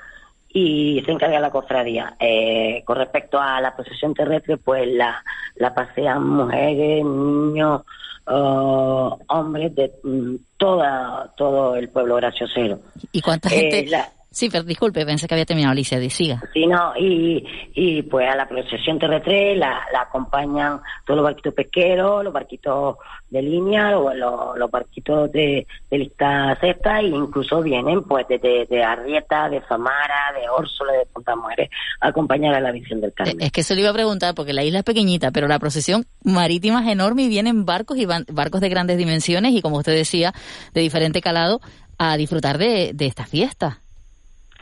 y 0.49 1.03
se 1.05 1.13
encarga 1.13 1.41
la 1.41 1.51
cofradía. 1.51 2.15
Eh, 2.19 2.83
con 2.85 2.97
respecto 2.97 3.39
a 3.41 3.61
la 3.61 3.75
procesión 3.75 4.15
terrestre, 4.15 4.57
pues 4.57 4.89
la, 4.89 5.23
la 5.57 5.75
pasean 5.75 6.27
mujeres, 6.27 7.05
niños, 7.05 7.83
uh, 8.31 9.19
hombres 9.29 9.75
de 9.75 9.93
mm, 10.03 10.37
toda, 10.57 11.33
todo 11.37 11.77
el 11.77 11.89
pueblo 11.89 12.17
graciosero. 12.17 12.81
¿Y 13.13 13.21
cuánta 13.21 13.51
gente? 13.51 13.81
Eh, 13.81 14.05
Sí, 14.33 14.49
pero 14.49 14.63
disculpe, 14.63 15.05
pensé 15.05 15.27
que 15.27 15.35
había 15.35 15.45
terminado 15.45 15.73
Alicia, 15.73 15.99
siga. 16.09 16.41
Sí, 16.55 16.65
no, 16.65 16.97
y, 16.97 17.45
y 17.75 18.03
pues 18.03 18.29
a 18.31 18.37
la 18.37 18.49
procesión 18.49 18.97
terrestre 18.97 19.57
la, 19.57 19.81
la 19.93 20.03
acompañan 20.03 20.81
todos 21.05 21.17
los 21.17 21.25
barquitos 21.25 21.53
pesqueros, 21.53 22.23
los 22.23 22.33
barquitos 22.33 22.97
de 23.29 23.43
línea, 23.43 23.99
o 23.99 24.15
los, 24.15 24.57
los 24.57 24.71
barquitos 24.71 25.33
de, 25.33 25.67
de 25.91 25.99
lista 25.99 26.57
sexta, 26.61 27.01
e 27.01 27.09
incluso 27.09 27.61
vienen 27.61 28.05
pues 28.05 28.29
de, 28.29 28.67
de, 28.71 28.85
Arrieta, 28.85 29.49
de 29.49 29.63
Famara, 29.63 30.33
de 30.41 30.49
Órsula, 30.49 30.93
de 30.93 31.07
Punta 31.07 31.35
Mujeres, 31.35 31.69
a 32.01 32.09
acompañar 32.09 32.55
a 32.55 32.61
la 32.61 32.71
visión 32.71 33.01
del 33.01 33.13
Carmen. 33.13 33.41
Es 33.41 33.51
que 33.51 33.63
eso 33.63 33.75
le 33.75 33.81
iba 33.81 33.91
a 33.91 33.95
preguntar, 33.95 34.37
porque 34.37 34.53
la 34.53 34.63
isla 34.63 34.79
es 34.79 34.85
pequeñita, 34.85 35.33
pero 35.33 35.49
la 35.49 35.59
procesión 35.59 36.07
marítima 36.23 36.85
es 36.85 36.93
enorme 36.93 37.25
y 37.25 37.29
vienen 37.29 37.65
barcos 37.65 37.99
y 37.99 38.07
barcos 38.07 38.61
de 38.61 38.69
grandes 38.69 38.97
dimensiones 38.97 39.55
y 39.55 39.61
como 39.61 39.79
usted 39.79 39.95
decía, 39.95 40.33
de 40.73 40.83
diferente 40.83 41.21
calado, 41.21 41.61
a 41.99 42.17
disfrutar 42.17 42.59
de, 42.59 42.93
de 42.95 43.07
esta 43.07 43.27
fiesta. 43.27 43.81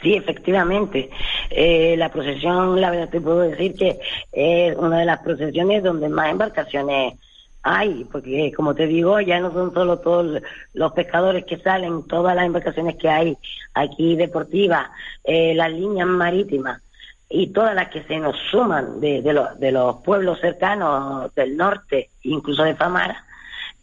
Sí, 0.02 0.14
efectivamente. 0.14 1.10
Eh, 1.50 1.96
la 1.96 2.10
procesión, 2.10 2.80
la 2.80 2.90
verdad 2.90 3.08
te 3.08 3.20
puedo 3.20 3.40
decir 3.40 3.74
que 3.74 3.98
es 4.32 4.76
una 4.76 5.00
de 5.00 5.04
las 5.04 5.20
procesiones 5.20 5.82
donde 5.82 6.08
más 6.08 6.30
embarcaciones 6.30 7.14
hay, 7.62 8.04
porque 8.10 8.52
como 8.54 8.74
te 8.74 8.86
digo, 8.86 9.20
ya 9.20 9.40
no 9.40 9.52
son 9.52 9.74
solo 9.74 9.98
todos 9.98 10.40
los 10.74 10.92
pescadores 10.92 11.44
que 11.44 11.58
salen, 11.58 12.06
todas 12.06 12.36
las 12.36 12.46
embarcaciones 12.46 12.96
que 12.96 13.08
hay 13.08 13.36
aquí 13.74 14.14
deportivas, 14.16 14.88
eh, 15.24 15.54
las 15.54 15.72
líneas 15.72 16.06
marítimas 16.06 16.80
y 17.28 17.48
todas 17.48 17.74
las 17.74 17.88
que 17.88 18.04
se 18.04 18.18
nos 18.18 18.36
suman 18.50 19.00
de, 19.00 19.20
de, 19.20 19.38
de 19.58 19.72
los 19.72 19.96
pueblos 19.96 20.40
cercanos 20.40 21.34
del 21.34 21.56
norte, 21.56 22.08
incluso 22.22 22.62
de 22.62 22.76
Famara, 22.76 23.24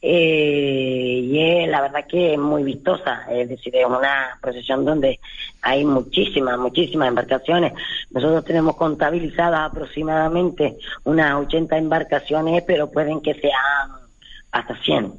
eh, 0.07 1.19
y 1.23 1.39
es 1.39 1.67
la 1.67 1.81
verdad 1.81 2.05
que 2.07 2.33
es 2.33 2.39
muy 2.39 2.61
vistosa, 2.61 3.25
es 3.31 3.49
decir, 3.49 3.75
es 3.75 3.87
una 3.87 4.37
procesión 4.39 4.85
donde 4.85 5.19
hay 5.63 5.83
muchísimas, 5.83 6.59
muchísimas 6.59 7.07
embarcaciones. 7.07 7.73
Nosotros 8.11 8.45
tenemos 8.45 8.75
contabilizadas 8.75 9.71
aproximadamente 9.71 10.77
unas 11.05 11.33
80 11.47 11.77
embarcaciones, 11.77 12.63
pero 12.67 12.91
pueden 12.91 13.19
que 13.19 13.33
sean 13.33 14.04
hasta 14.55 14.73
100. 14.77 15.13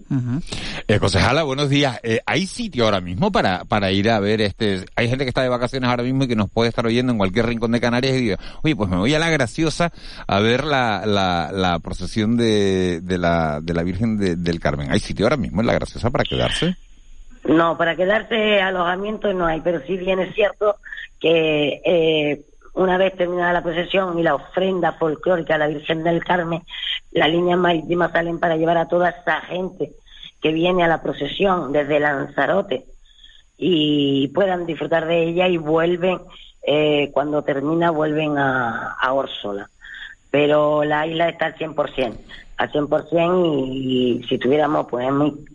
eh, 0.88 0.98
concejala, 0.98 1.42
buenos 1.42 1.68
días. 1.68 2.00
Eh, 2.02 2.20
¿Hay 2.24 2.46
sitio 2.46 2.86
ahora 2.86 3.02
mismo 3.02 3.30
para, 3.30 3.64
para 3.66 3.92
ir 3.92 4.08
a 4.08 4.18
ver 4.18 4.40
este? 4.40 4.86
Hay 4.96 5.10
gente 5.10 5.24
que 5.24 5.28
está 5.28 5.42
de 5.42 5.50
vacaciones 5.50 5.90
ahora 5.90 6.02
mismo 6.04 6.24
y 6.24 6.28
que 6.28 6.36
nos 6.36 6.48
puede 6.48 6.70
estar 6.70 6.86
oyendo 6.86 7.12
en 7.12 7.18
cualquier 7.18 7.44
rincón 7.44 7.70
de 7.72 7.80
Canarias 7.80 8.14
y 8.16 8.20
diga, 8.20 8.38
oye, 8.62 8.74
pues 8.74 8.88
me 8.88 8.96
voy 8.96 9.12
a 9.14 9.18
la 9.18 9.28
Graciosa 9.28 9.92
a 10.26 10.40
ver 10.40 10.64
la, 10.64 11.04
la, 11.04 11.50
la 11.52 11.78
procesión 11.80 12.38
de, 12.38 13.02
de, 13.02 13.18
la, 13.18 13.60
de 13.60 13.74
la 13.74 13.82
Virgen 13.82 14.16
del 14.16 14.58
Carmen. 14.58 14.90
¿Hay 14.90 15.00
sitio 15.00 15.26
ahora 15.26 15.36
mismo 15.36 15.60
en 15.60 15.66
la 15.66 15.74
Graciosa 15.74 16.08
para 16.10 16.24
quedarse? 16.24 16.74
No, 17.44 17.76
para 17.76 17.94
quedarse 17.94 18.62
alojamiento 18.62 19.34
no 19.34 19.44
hay, 19.46 19.60
pero 19.60 19.82
sí 19.86 19.98
bien 19.98 20.18
es 20.18 20.34
cierto 20.34 20.76
que 21.20 21.82
eh, 21.84 22.40
una 22.76 22.98
vez 22.98 23.16
terminada 23.16 23.54
la 23.54 23.62
procesión 23.62 24.18
y 24.18 24.22
la 24.22 24.34
ofrenda 24.34 24.92
folclórica 24.92 25.54
a 25.54 25.58
la 25.58 25.66
Virgen 25.66 26.04
del 26.04 26.22
Carmen, 26.22 26.62
las 27.10 27.28
líneas 27.28 27.58
marítimas 27.58 28.12
salen 28.12 28.38
para 28.38 28.56
llevar 28.56 28.76
a 28.76 28.86
toda 28.88 29.08
esa 29.08 29.40
gente 29.40 29.92
que 30.42 30.52
viene 30.52 30.84
a 30.84 30.88
la 30.88 31.02
procesión 31.02 31.72
desde 31.72 31.98
Lanzarote 31.98 32.84
y 33.56 34.28
puedan 34.28 34.66
disfrutar 34.66 35.06
de 35.06 35.24
ella 35.24 35.48
y 35.48 35.56
vuelven, 35.56 36.18
eh, 36.66 37.10
cuando 37.12 37.42
termina, 37.42 37.90
vuelven 37.90 38.36
a, 38.36 38.92
a 39.00 39.12
Órsola. 39.14 39.70
Pero 40.30 40.84
la 40.84 41.06
isla 41.06 41.30
está 41.30 41.46
al 41.46 41.56
100%, 41.56 42.14
al 42.58 42.72
100% 42.72 43.72
y, 43.72 44.20
y 44.20 44.22
si 44.24 44.36
tuviéramos 44.36 44.86
pues 44.90 45.08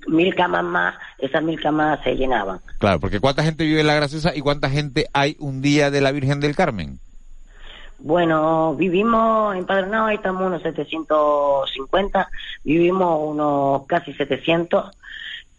mil, 0.08 0.34
camas 0.34 0.64
más, 0.64 0.96
esas 1.20 1.44
mil 1.44 1.62
camas 1.62 2.00
se 2.04 2.16
llenaban. 2.16 2.60
Claro, 2.80 3.00
porque 3.00 3.20
¿cuánta 3.20 3.44
gente 3.44 3.64
vive 3.64 3.82
en 3.82 3.88
La 3.88 3.94
Graciosa 3.94 4.36
y 4.36 4.42
cuánta 4.42 4.72
gente 4.72 5.06
hay 5.14 5.36
un 5.40 5.62
día 5.62 5.92
de 5.92 6.02
la 6.02 6.12
Virgen 6.12 6.40
del 6.40 6.56
Carmen? 6.56 6.98
Bueno, 8.04 8.74
vivimos 8.76 9.56
en 9.56 9.66
Padernao, 9.66 10.08
ahí 10.08 10.16
estamos 10.16 10.42
unos 10.42 10.64
750, 10.64 12.30
vivimos 12.64 13.20
unos 13.22 13.86
casi 13.86 14.12
700, 14.14 14.90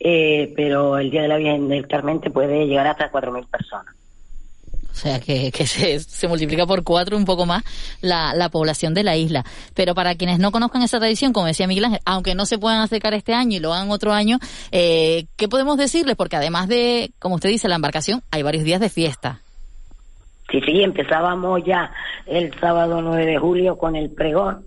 eh, 0.01 0.53
pero 0.57 0.99
el 0.99 1.11
Día 1.11 1.23
de 1.23 1.29
la 1.29 1.37
Virgen 1.37 1.69
del 1.69 1.87
Carmen 1.87 2.21
puede 2.21 2.67
llegar 2.67 2.89
hasta 2.89 3.13
4.000 3.13 3.47
personas. 3.47 3.95
O 4.91 4.95
sea 4.95 5.21
que, 5.21 5.53
que 5.53 5.67
se, 5.67 6.01
se, 6.01 6.29
multiplica 6.29 6.67
por 6.67 6.83
cuatro 6.85 7.17
un 7.17 7.25
poco 7.25 7.47
más 7.47 7.63
la, 8.03 8.35
la, 8.35 8.51
población 8.51 8.93
de 8.93 9.05
la 9.05 9.17
isla. 9.17 9.45
Pero 9.75 9.95
para 9.95 10.17
quienes 10.17 10.39
no 10.39 10.53
conozcan 10.53 10.83
esa 10.83 10.99
tradición, 10.99 11.33
como 11.33 11.47
decía 11.47 11.67
Miguel 11.67 11.87
Ángel, 11.87 12.01
aunque 12.05 12.35
no 12.35 12.45
se 12.45 12.59
puedan 12.59 12.81
acercar 12.81 13.15
este 13.15 13.33
año 13.33 13.57
y 13.57 13.61
lo 13.61 13.73
hagan 13.73 13.91
otro 13.91 14.13
año, 14.13 14.39
eh, 14.71 15.27
¿qué 15.37 15.49
podemos 15.49 15.79
decirles? 15.79 16.17
Porque 16.17 16.37
además 16.37 16.69
de, 16.69 17.13
como 17.19 17.37
usted 17.37 17.49
dice, 17.49 17.69
la 17.69 17.77
embarcación, 17.77 18.23
hay 18.31 18.43
varios 18.43 18.65
días 18.65 18.81
de 18.81 18.91
fiesta. 18.91 19.41
Sí, 20.53 20.61
sí, 20.61 20.83
empezábamos 20.83 21.65
ya 21.65 21.91
el 22.27 22.53
sábado 22.61 23.01
9 23.01 23.25
de 23.25 23.39
julio 23.39 23.79
con 23.79 23.97
el 23.97 24.11
pregón 24.11 24.67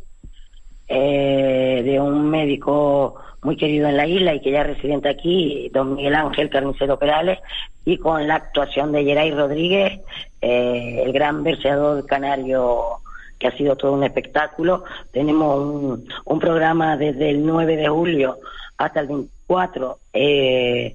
eh, 0.88 1.84
de 1.86 2.00
un 2.00 2.28
médico 2.28 3.22
muy 3.44 3.56
querido 3.56 3.88
en 3.88 3.96
la 3.96 4.08
isla 4.08 4.34
y 4.34 4.42
que 4.42 4.50
ya 4.50 4.62
es 4.62 4.68
residente 4.68 5.10
aquí, 5.10 5.70
don 5.72 5.96
Miguel 5.96 6.16
Ángel 6.16 6.50
Carnicero 6.50 6.98
Perales, 6.98 7.38
y 7.86 8.00
con 8.00 8.28
la 8.28 8.34
actuación 8.34 8.92
de 8.94 9.04
Geray 9.04 9.30
Rodríguez, 9.30 10.00
eh, 10.42 11.04
el 11.06 11.14
gran 11.14 11.44
verseador 11.44 12.04
canario 12.08 13.02
que 13.38 13.48
ha 13.48 13.56
sido 13.56 13.76
todo 13.76 13.94
un 13.94 14.04
espectáculo. 14.04 14.86
Tenemos 15.12 16.04
un, 16.26 16.40
programa 16.40 16.98
desde 16.98 17.30
el 17.30 17.46
9 17.46 17.78
de 17.78 17.88
julio 17.88 18.40
hasta 18.78 19.02
el 19.02 19.08
24. 19.08 20.00
Eh, 20.14 20.92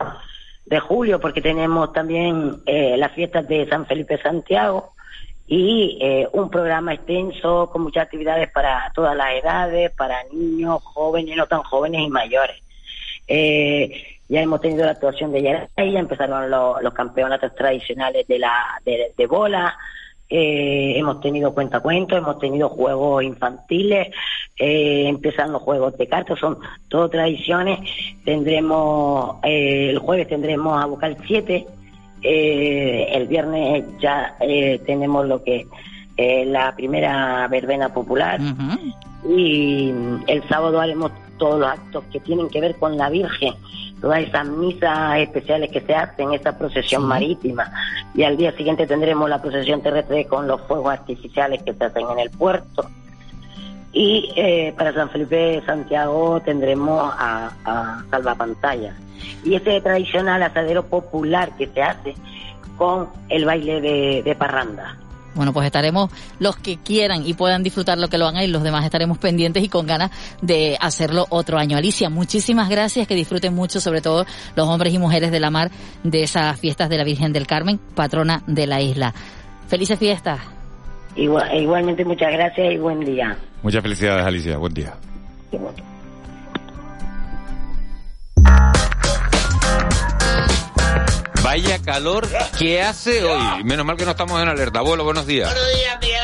de 0.67 0.81
julio, 0.81 1.21
porque 1.21 1.41
tenemos 1.41 1.93
también 1.93 2.63
eh, 2.67 2.97
las 2.97 3.13
fiestas 3.13 3.47
de 3.49 3.67
San 3.69 3.87
Felipe 3.87 4.19
Santiago 4.19 4.93
y 5.47 5.99
eh, 6.01 6.29
un 6.33 6.49
programa 6.49 6.95
extenso 6.95 7.71
con 7.73 7.83
muchas 7.83 8.05
actividades 8.05 8.51
para 8.53 8.93
todas 8.95 9.17
las 9.17 9.33
edades, 9.35 9.91
para 9.93 10.23
niños, 10.33 10.83
jóvenes, 10.85 11.37
no 11.37 11.47
tan 11.47 11.63
jóvenes 11.63 12.03
y 12.07 12.11
mayores. 12.11 12.57
Eh, 13.27 14.19
ya 14.29 14.43
hemos 14.43 14.61
tenido 14.61 14.85
la 14.85 14.93
actuación 14.93 15.33
de 15.33 15.43
ya 15.43 15.69
empezaron 15.77 16.49
los, 16.49 16.95
campeonatos 16.95 17.53
tradicionales 17.57 18.29
de 18.29 18.39
la 18.39 18.81
de 18.85 19.27
bola, 19.27 19.77
eh, 20.31 20.95
hemos 20.97 21.21
tenido 21.21 21.53
cuentacuentos, 21.53 22.17
hemos 22.17 22.39
tenido 22.39 22.69
juegos 22.69 23.25
infantiles, 23.25 24.09
eh, 24.57 25.09
empiezan 25.09 25.51
los 25.53 25.63
juegos 25.63 25.99
de 25.99 26.07
cartas, 26.07 26.39
son 26.39 26.59
todo 26.89 27.09
tradiciones. 27.09 27.81
Tendremos, 28.25 29.37
eh, 29.43 29.91
el 29.91 29.99
jueves 29.99 30.29
tendremos 30.29 30.81
a 30.81 30.87
Vocal 30.87 31.17
7, 31.27 31.67
eh, 32.23 33.09
el 33.11 33.27
viernes 33.27 33.85
ya 34.01 34.37
tenemos 34.87 35.27
lo 35.27 35.43
que 35.43 35.67
es 36.17 36.47
la 36.47 36.77
primera 36.77 37.49
verbena 37.49 37.93
popular. 37.93 38.39
Y 39.29 39.93
el 40.27 40.49
sábado 40.49 40.81
haremos 40.81 41.11
todos 41.39 41.59
los 41.59 41.69
actos 41.69 42.05
que 42.13 42.21
tienen 42.21 42.49
que 42.51 42.61
ver 42.61 42.77
con 42.77 42.97
la 42.97 43.11
Virgen 43.11 43.55
todas 44.01 44.21
esas 44.21 44.47
misas 44.47 45.19
especiales 45.19 45.71
que 45.71 45.81
se 45.81 45.95
hacen, 45.95 46.33
esa 46.33 46.57
procesión 46.57 47.05
marítima. 47.05 47.71
Y 48.15 48.23
al 48.23 48.37
día 48.37 48.53
siguiente 48.57 48.87
tendremos 48.87 49.29
la 49.29 49.41
procesión 49.41 49.83
terrestre 49.83 50.27
con 50.27 50.47
los 50.47 50.61
fuegos 50.63 50.93
artificiales 50.93 51.63
que 51.63 51.75
se 51.75 51.85
hacen 51.85 52.07
en 52.11 52.19
el 52.19 52.31
puerto. 52.31 52.89
Y 53.93 54.33
eh, 54.37 54.73
para 54.77 54.93
San 54.93 55.11
Felipe 55.11 55.37
de 55.37 55.63
Santiago 55.67 56.41
tendremos 56.41 57.13
a, 57.17 57.51
a 57.65 58.05
Salvapantalla. 58.11 58.95
Y 59.45 59.55
ese 59.55 59.81
tradicional 59.81 60.43
asadero 60.43 60.85
popular 60.85 61.51
que 61.57 61.67
se 61.67 61.83
hace 61.83 62.15
con 62.77 63.09
el 63.29 63.45
baile 63.45 63.81
de, 63.81 64.23
de 64.23 64.35
parranda. 64.35 64.97
Bueno, 65.35 65.53
pues 65.53 65.67
estaremos 65.67 66.11
los 66.41 66.57
que 66.57 66.79
quieran 66.79 67.25
y 67.25 67.35
puedan 67.35 67.63
disfrutar 67.63 67.99
lo 67.99 68.09
que 68.09 68.19
lo 68.19 68.27
hagan 68.27 68.43
y 68.43 68.49
los 68.49 68.63
demás 68.63 68.85
estaremos 68.85 69.19
pendientes 69.19 69.63
y 69.63 69.69
con 69.69 69.87
ganas 69.87 70.11
de 70.43 70.77
hacerlo 70.81 71.27
otro 71.31 71.57
año. 71.59 71.77
Alicia, 71.77 72.11
muchísimas 72.11 72.69
gracias, 72.69 73.07
que 73.07 73.15
disfruten 73.15 73.55
mucho, 73.55 73.81
sobre 73.81 74.01
todo 74.01 74.27
los 74.57 74.69
hombres 74.69 74.93
y 74.93 74.99
mujeres 74.99 75.31
de 75.31 75.39
la 75.41 75.51
mar, 75.51 75.71
de 76.03 76.25
esas 76.25 76.59
fiestas 76.59 76.89
de 76.89 76.99
la 76.99 77.05
Virgen 77.05 77.33
del 77.33 77.47
Carmen, 77.47 77.79
patrona 77.95 78.43
de 78.47 78.67
la 78.67 78.81
isla. 78.81 79.15
Felices 79.69 79.99
fiestas. 79.99 80.41
Igual- 81.17 81.55
igualmente 81.61 82.05
muchas 82.05 82.33
gracias 82.33 82.73
y 82.73 82.79
buen 82.79 83.01
día. 83.01 83.37
Muchas 83.63 83.83
felicidades, 83.83 84.25
Alicia. 84.25 84.57
Buen 84.57 84.75
día. 84.75 84.95
Vaya 91.43 91.79
calor 91.81 92.29
que 92.59 92.83
hace 92.83 93.25
hoy. 93.25 93.65
Menos 93.65 93.85
mal 93.87 93.97
que 93.97 94.05
no 94.05 94.11
estamos 94.13 94.41
en 94.43 94.49
alerta. 94.49 94.81
Abuelo, 94.81 95.05
buenos 95.05 95.27
días. 95.27 95.51
Buenos 95.53 95.71
días, 95.75 95.99
Miguel 96.01 96.21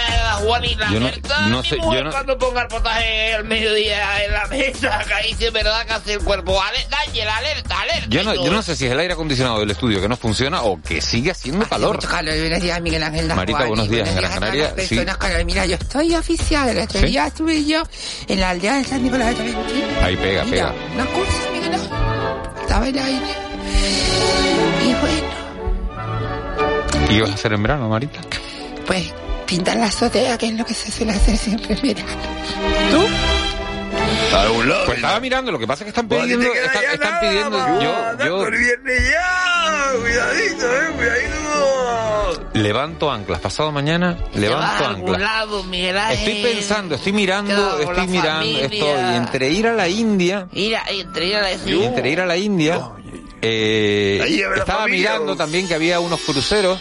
Juanita. 0.47 0.89
Yo 0.93 1.01
no- 1.01 1.07
¿Verdad, 1.07 1.47
no 1.49 1.63
sé, 1.65 1.77
yo 1.79 2.05
no- 2.05 2.11
cuando 2.11 2.39
ponga 2.39 2.63
el 2.63 2.69
potaje 2.69 3.35
al 3.35 3.45
mediodía 3.45 4.25
en 4.25 4.33
la 4.33 4.47
mesa, 4.47 5.03
que 5.07 5.15
ahí 5.15 5.37
es 5.39 5.53
verdad 5.53 5.87
que 5.87 5.93
hace 5.95 6.13
el 6.15 6.21
cuerpo. 6.21 6.61
Alerta, 6.63 6.99
alerta, 7.39 7.81
alerta. 7.81 8.07
Yo 8.09 8.23
no, 8.25 8.35
yo 8.35 8.53
no 8.53 8.63
sé 8.63 8.77
si 8.77 8.87
es 8.87 8.93
el 8.93 8.99
aire 9.01 9.15
acondicionado 9.15 9.59
del 9.61 9.71
estudio 9.71 10.01
que 10.01 10.09
no 10.09 10.17
funciona 10.17 10.63
o 10.63 10.81
que 10.83 11.01
sigue 11.01 11.31
haciendo 11.31 11.67
calor. 11.67 11.97
Mucho 11.97 12.09
calor. 12.09 12.39
Buenos 12.39 12.61
días, 12.61 12.81
Miguel 12.83 13.03
Ángel 13.03 13.27
Marita, 13.29 13.59
Juan, 13.59 13.69
buenos 13.69 13.89
días. 13.89 14.09
En 14.09 14.17
Gran 14.17 14.33
Canaria, 14.33 14.75
sí. 14.87 15.01
Mira, 15.47 15.65
yo 15.67 15.75
estoy 15.77 16.15
oficial. 16.15 16.69
El 16.69 16.81
otro 16.81 17.01
¿Sí? 17.01 17.07
día 17.07 17.27
estuve 17.27 17.65
yo 17.65 17.83
en 18.29 18.41
la 18.41 18.51
aldea 18.51 18.77
de 18.77 18.85
San 18.85 19.03
Nicolás 19.03 19.29
de 19.29 19.35
Tolentino. 19.37 19.87
Ahí 20.03 20.17
pega, 20.17 20.45
Mira, 20.45 20.73
pega. 20.73 20.75
una 20.95 21.07
cosa, 21.07 21.51
Miguel 21.53 21.75
Ángel. 21.75 21.91
Estaba 22.63 22.89
en 22.89 22.99
el 22.99 23.05
aire. 23.05 23.56
Y 24.85 24.95
bueno, 24.95 25.27
¿Y 27.11 27.21
vas 27.21 27.31
a 27.31 27.35
hacer 27.35 27.53
en 27.53 27.63
verano, 27.63 27.89
Marita? 27.89 28.21
pues 28.87 29.13
pintar 29.47 29.77
la 29.77 29.87
azotea, 29.87 30.37
que 30.39 30.47
es 30.47 30.55
lo 30.55 30.65
que 30.65 30.75
se 30.75 30.91
suele 30.93 31.13
hacer 31.13 31.37
siempre 31.37 31.75
en 31.75 31.83
verano. 31.83 32.13
¿Tú? 32.91 33.07
A 34.37 34.43
algún 34.43 34.69
lado. 34.69 34.85
Pues 34.87 34.99
estaba 34.99 35.21
mirando, 35.21 35.53
lo 35.53 35.59
que 35.59 35.67
pasa 35.67 35.85
es 35.85 35.93
que 35.93 36.01
están 36.01 36.09
pidiendo, 36.09 36.53
están, 36.53 36.85
están 36.93 37.21
pidiendo, 37.21 37.59
yo, 37.81 38.25
yo 38.25 38.51
viernes 38.51 39.11
ya, 39.11 39.93
cuidadito, 40.01 40.67
eh, 40.67 40.93
cuidadito. 40.97 42.51
levanto 42.55 43.11
anclas, 43.11 43.41
pasado 43.41 43.73
mañana 43.73 44.17
levanto 44.35 44.85
anclas. 44.87 45.21
lado. 45.21 45.65
Estoy 46.13 46.43
pensando, 46.43 46.95
estoy 46.97 47.13
mirando, 47.13 47.79
estoy 47.81 48.07
mirando, 48.09 48.45
familia. 48.45 48.65
estoy 48.65 49.17
entre 49.17 49.49
ir 49.51 49.67
a 49.69 49.75
la 49.75 49.89
India, 49.89 50.49
Ir 50.53 50.77
a, 50.77 50.83
entre 50.91 51.27
ir 51.27 51.37
a 51.37 51.43
la 51.43 51.53
y 51.53 51.85
entre 51.85 52.11
ir 52.11 52.21
a 52.21 52.27
la 52.27 52.37
India, 52.37 52.91
eh, 53.43 54.43
estaba 54.57 54.87
mirando 54.87 55.37
también 55.37 55.69
que 55.69 55.75
había 55.75 56.01
unos 56.01 56.21
cruceros 56.21 56.81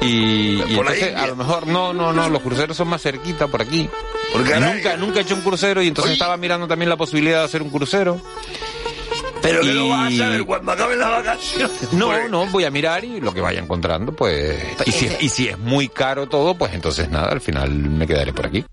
y, 0.00 0.60
entonces 0.60 1.14
a 1.14 1.26
lo 1.26 1.36
mejor 1.36 1.66
no, 1.66 1.92
no, 1.92 2.12
no, 2.12 2.28
los 2.28 2.42
cruceros 2.42 2.76
son 2.76 2.88
más 2.88 3.02
cerquita 3.02 3.48
por 3.48 3.62
aquí. 3.62 3.88
Nunca, 4.34 4.96
nunca 4.96 5.18
he 5.20 5.22
hecho 5.22 5.34
un 5.34 5.42
crucero 5.42 5.82
y 5.82 5.88
entonces 5.88 6.12
estaba 6.12 6.36
mirando 6.36 6.66
también 6.66 6.88
la 6.88 6.96
posibilidad 6.96 7.38
de 7.38 7.44
hacer 7.44 7.62
un 7.62 7.70
crucero. 7.70 8.20
Pero 9.40 9.60
que 9.60 9.66
Y- 9.68 9.72
lo 9.74 9.88
vas 9.90 10.12
a 10.12 10.16
saber 10.16 10.44
cuando 10.44 10.72
acaben 10.72 10.98
las 10.98 11.10
vacaciones. 11.10 11.70
No, 11.92 12.28
no, 12.28 12.46
voy 12.46 12.64
a 12.64 12.70
mirar 12.70 13.04
y 13.04 13.20
lo 13.20 13.32
que 13.32 13.40
vaya 13.40 13.60
encontrando, 13.60 14.12
pues... 14.12 14.58
Y 14.86 14.92
si, 14.92 15.08
y 15.20 15.28
si 15.28 15.48
es 15.48 15.58
muy 15.58 15.88
caro 15.88 16.26
todo, 16.28 16.54
pues 16.54 16.72
entonces 16.72 17.10
nada, 17.10 17.28
al 17.28 17.40
final 17.40 17.70
me 17.70 18.06
quedaré 18.06 18.32
por 18.32 18.46
aquí. 18.46 18.64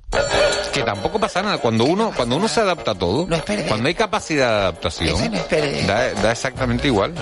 Que 0.73 0.83
tampoco 0.83 1.19
pasa 1.19 1.41
nada, 1.41 1.57
cuando 1.57 1.83
uno 1.83 2.11
cuando 2.15 2.37
uno 2.37 2.47
se 2.47 2.61
adapta 2.61 2.91
a 2.91 2.95
todo, 2.95 3.27
cuando 3.67 3.87
hay 3.87 3.93
capacidad 3.93 4.49
de 4.49 4.55
adaptación, 4.61 5.31
da, 5.87 6.13
da 6.13 6.31
exactamente 6.31 6.87
igual. 6.87 7.13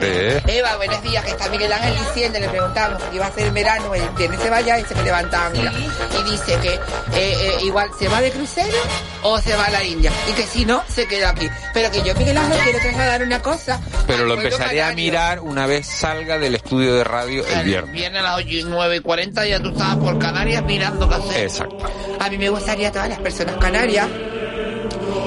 Eh, 0.00 0.40
Eva, 0.46 0.76
buenos 0.76 1.02
días, 1.02 1.24
que 1.24 1.30
está 1.30 1.48
Miguel 1.48 1.72
Ángel 1.72 1.94
diciendo, 1.98 2.38
le 2.38 2.48
preguntamos 2.48 3.02
que 3.02 3.16
iba 3.16 3.26
a 3.26 3.32
ser 3.32 3.50
verano, 3.52 3.94
el 3.94 4.08
viernes 4.10 4.40
se 4.40 4.50
vaya 4.50 4.78
y 4.78 4.84
se 4.84 4.94
me 4.94 5.02
levanta 5.02 5.46
ancla. 5.46 5.72
Y 5.72 6.30
dice 6.30 6.58
que 6.60 6.74
eh, 6.74 6.78
eh, 7.14 7.64
igual 7.64 7.90
se 7.98 8.08
va 8.08 8.20
de 8.20 8.30
crucero 8.30 8.76
o 9.22 9.38
se 9.40 9.56
va 9.56 9.64
a 9.64 9.70
la 9.70 9.84
India. 9.84 10.12
Y 10.28 10.32
que 10.32 10.42
si 10.42 10.64
no, 10.64 10.82
se 10.88 11.06
queda 11.06 11.30
aquí. 11.30 11.48
Pero 11.72 11.90
que 11.90 12.02
yo, 12.02 12.14
Miguel 12.14 12.36
Ángel, 12.36 12.58
quiero 12.62 12.78
trasladar 12.80 13.22
una 13.22 13.40
cosa. 13.40 13.80
Pero 14.06 14.26
lo 14.26 14.34
empezaré 14.34 14.82
a 14.82 14.92
mirar 14.92 15.40
una 15.40 15.66
vez 15.66 15.86
salga 15.86 16.38
del 16.38 16.54
estudio 16.54 16.94
de 16.94 17.04
radio 17.04 17.44
el 17.46 17.64
viernes. 17.64 17.92
Viene 17.92 18.18
a 18.18 18.22
las 18.22 18.36
8 18.38 18.48
y 18.48 18.64
9 18.64 18.96
y 18.96 19.00
40 19.00 19.46
ya 19.46 19.60
tú 19.60 19.70
estabas 19.70 19.96
por 19.96 20.18
Canarias 20.18 20.62
mirando 20.64 21.08
qué 21.08 21.14
hacer. 21.14 21.44
Exacto. 21.44 21.78
A 22.20 22.30
mí 22.30 22.38
me 22.38 22.48
a 22.82 22.90
todas 22.90 23.08
las 23.08 23.20
personas 23.20 23.56
canarias 23.56 24.08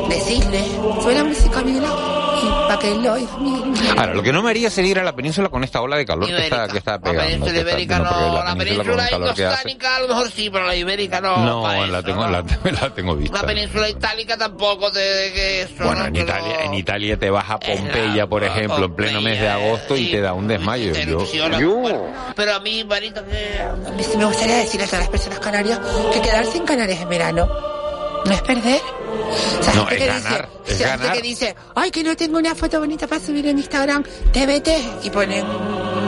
decirle, 0.10 0.66
suena 1.02 1.24
música, 1.24 1.62
Miguel 1.64 1.86
Ángel, 1.86 2.24
y 2.24 2.27
para 2.68 2.80
que 2.80 2.96
lo. 2.96 3.14
Ahora, 3.98 4.14
lo 4.14 4.24
que 4.24 4.32
no 4.34 4.42
me 4.44 4.50
haría 4.50 4.70
sería 4.70 4.92
ir 4.92 5.00
a 5.00 5.04
la 5.04 5.16
península 5.16 5.50
con 5.50 5.64
esta 5.64 5.82
ola 5.82 5.98
de 5.98 6.06
calor 6.06 6.28
que 6.28 6.38
está, 6.44 6.68
que 6.68 6.78
está 6.78 6.92
La 6.94 7.00
pegando. 7.00 7.24
península 7.46 7.52
que 7.54 7.58
está- 7.60 7.72
ibérica 7.72 8.00
no, 8.00 8.04
no, 8.04 8.34
la 8.34 8.44
la 8.44 8.56
península 8.56 8.84
con 8.84 8.96
península 8.98 9.18
indostánica 9.18 9.96
a 9.96 10.00
lo 10.02 10.08
mejor 10.10 10.32
sí, 10.32 10.50
pero 10.50 10.66
la 10.66 10.76
ibérica 10.76 11.22
no. 11.22 11.38
No, 11.46 11.68
la 11.68 11.86
eso, 12.00 12.04
tengo, 12.04 12.26
¿no? 12.26 12.32
la, 12.32 12.44
la 12.82 12.90
tengo 12.94 13.16
vista. 13.16 13.42
La 13.42 13.48
península 13.48 13.90
itálica 13.90 14.38
tampoco 14.38 14.92
te 14.92 15.00
que 15.34 15.62
eso. 15.64 15.74
Bueno, 15.84 16.02
¿no? 16.02 16.06
en 16.08 16.16
Italia, 16.16 16.56
en 16.64 16.74
Italia 16.74 17.18
te 17.18 17.30
vas 17.30 17.50
a 17.50 17.60
Pompeya, 17.60 18.28
por 18.28 18.44
ejemplo, 18.44 18.86
en 18.86 18.96
pleno 18.96 19.22
mes 19.22 19.40
de 19.40 19.50
agosto 19.50 19.96
y 19.96 20.12
te 20.12 20.22
da 20.22 20.34
un 20.34 20.48
desmayo. 20.48 20.94
Yo, 21.60 21.78
cuerpo. 21.82 22.10
Pero 22.36 22.54
a 22.56 22.60
mí, 22.60 22.84
Marito, 22.84 23.22
que... 23.26 23.60
A 23.62 23.92
mí 23.92 24.04
sí 24.04 24.18
me 24.18 24.26
gustaría 24.26 24.58
decirle 24.58 24.86
a 24.86 24.88
todas 24.88 25.02
las 25.02 25.10
personas 25.10 25.40
canarias 25.40 25.80
que 26.14 26.22
quedarse 26.22 26.58
en 26.58 26.66
Canarias 26.66 27.02
en 27.02 27.10
verano 27.10 27.48
no 28.26 28.32
es 28.34 28.42
perder. 28.42 28.82
O 29.60 29.64
sea, 29.64 29.74
No, 29.74 29.86
gente 29.88 29.96
es 29.96 30.00
que 30.02 30.08
ganar, 30.08 30.50
dice, 30.66 30.72
es 30.74 30.78
gente 30.78 30.84
ganar. 30.98 31.16
que 31.16 31.22
dice, 31.22 31.56
ay, 31.76 31.92
que 31.92 32.04
no 32.04 32.16
tengo 32.16 32.38
una 32.38 32.56
foto 32.56 32.80
bonita 32.80 33.08
para 33.08 33.22
subir 33.22 33.48
en 33.48 33.58
Instagram, 33.58 34.04
TBT, 34.04 34.70
y 35.06 35.10
ponen 35.10 35.46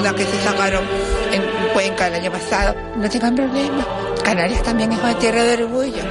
la 0.03 0.13
que 0.13 0.25
se 0.25 0.41
sacaron 0.41 0.83
en 1.31 1.43
Cuenca 1.73 2.07
el 2.07 2.15
año 2.15 2.31
pasado. 2.31 2.75
No 2.95 3.09
tengan 3.09 3.35
problema. 3.35 3.85
Canarias 4.23 4.61
también 4.63 4.91
es 4.91 4.99
una 4.99 5.17
tierra 5.17 5.43
de 5.43 5.63
orgullo. 5.63 6.01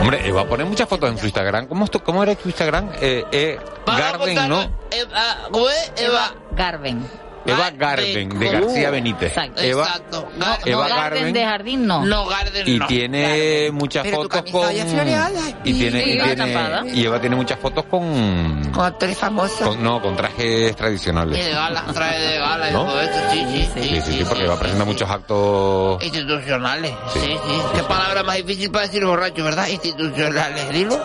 Hombre, 0.00 0.30
va 0.32 0.42
a 0.42 0.46
poner 0.48 0.66
muchas 0.66 0.88
fotos 0.88 1.10
en 1.10 1.18
su 1.18 1.26
Instagram. 1.26 1.66
¿Cómo, 1.66 1.86
cómo 2.04 2.22
era 2.22 2.34
tu 2.34 2.48
Instagram? 2.48 2.90
Eh, 3.00 3.24
eh, 3.32 3.58
Garden, 3.86 4.48
¿no? 4.48 4.62
Eva, 4.90 5.48
¿Cómo 5.50 5.68
es? 5.68 5.92
Eva 5.96 6.34
Garden. 6.52 7.27
Eva 7.52 7.70
Garden, 7.70 8.38
de 8.38 8.50
García 8.50 8.90
Benítez. 8.90 9.28
Exacto. 9.28 9.60
Eva, 9.62 9.82
Exacto. 9.84 10.28
Eva 10.64 10.88
no, 10.88 10.94
garden, 10.94 10.96
Garden. 11.18 11.32
de 11.32 11.44
jardín 11.44 11.86
no. 11.86 12.04
No, 12.04 12.26
Garden 12.26 12.68
Y 12.68 12.78
no. 12.78 12.86
tiene 12.86 13.70
muchas 13.72 14.02
Pero 14.04 14.16
tu 14.18 14.22
fotos 14.24 14.38
camisa 14.52 14.82
con... 14.82 14.88
floreada, 14.90 15.40
Y 15.64 15.72
tiene, 15.74 16.00
y 16.00 16.18
tiene, 16.18 16.36
Tapada. 16.36 16.86
y 16.86 17.04
Eva 17.04 17.20
tiene 17.20 17.36
muchas 17.36 17.58
fotos 17.58 17.84
con... 17.86 18.70
Con 18.72 18.84
actores 18.84 19.16
famosos. 19.18 19.60
con- 19.68 19.82
no, 19.82 20.00
con 20.02 20.16
trajes 20.16 20.70
Y 20.72 20.74
tradicionales. 20.74 21.44
de 21.44 21.50
gala, 21.52 21.84
trae 21.92 22.20
de 22.20 22.38
gala 22.38 22.70
y 22.70 22.72
¿No? 22.72 22.84
todo 22.84 23.00
eso, 23.00 23.18
sí, 23.32 23.46
sí, 23.50 23.68
sí. 23.74 23.82
Sí, 23.88 24.00
sí, 24.04 24.12
sí, 24.18 24.24
porque 24.28 24.46
va 24.46 24.58
presenta 24.58 24.84
muchos 24.84 25.08
actos... 25.10 26.02
Institucionales, 26.04 26.92
sí, 27.12 27.20
sí. 27.20 27.58
Qué 27.74 27.82
palabra 27.84 28.22
más 28.22 28.36
difícil 28.36 28.70
para 28.70 28.86
decir 28.86 29.04
borracho, 29.04 29.42
¿verdad? 29.44 29.66
Institucionales, 29.68 30.68
dilo. 30.70 30.98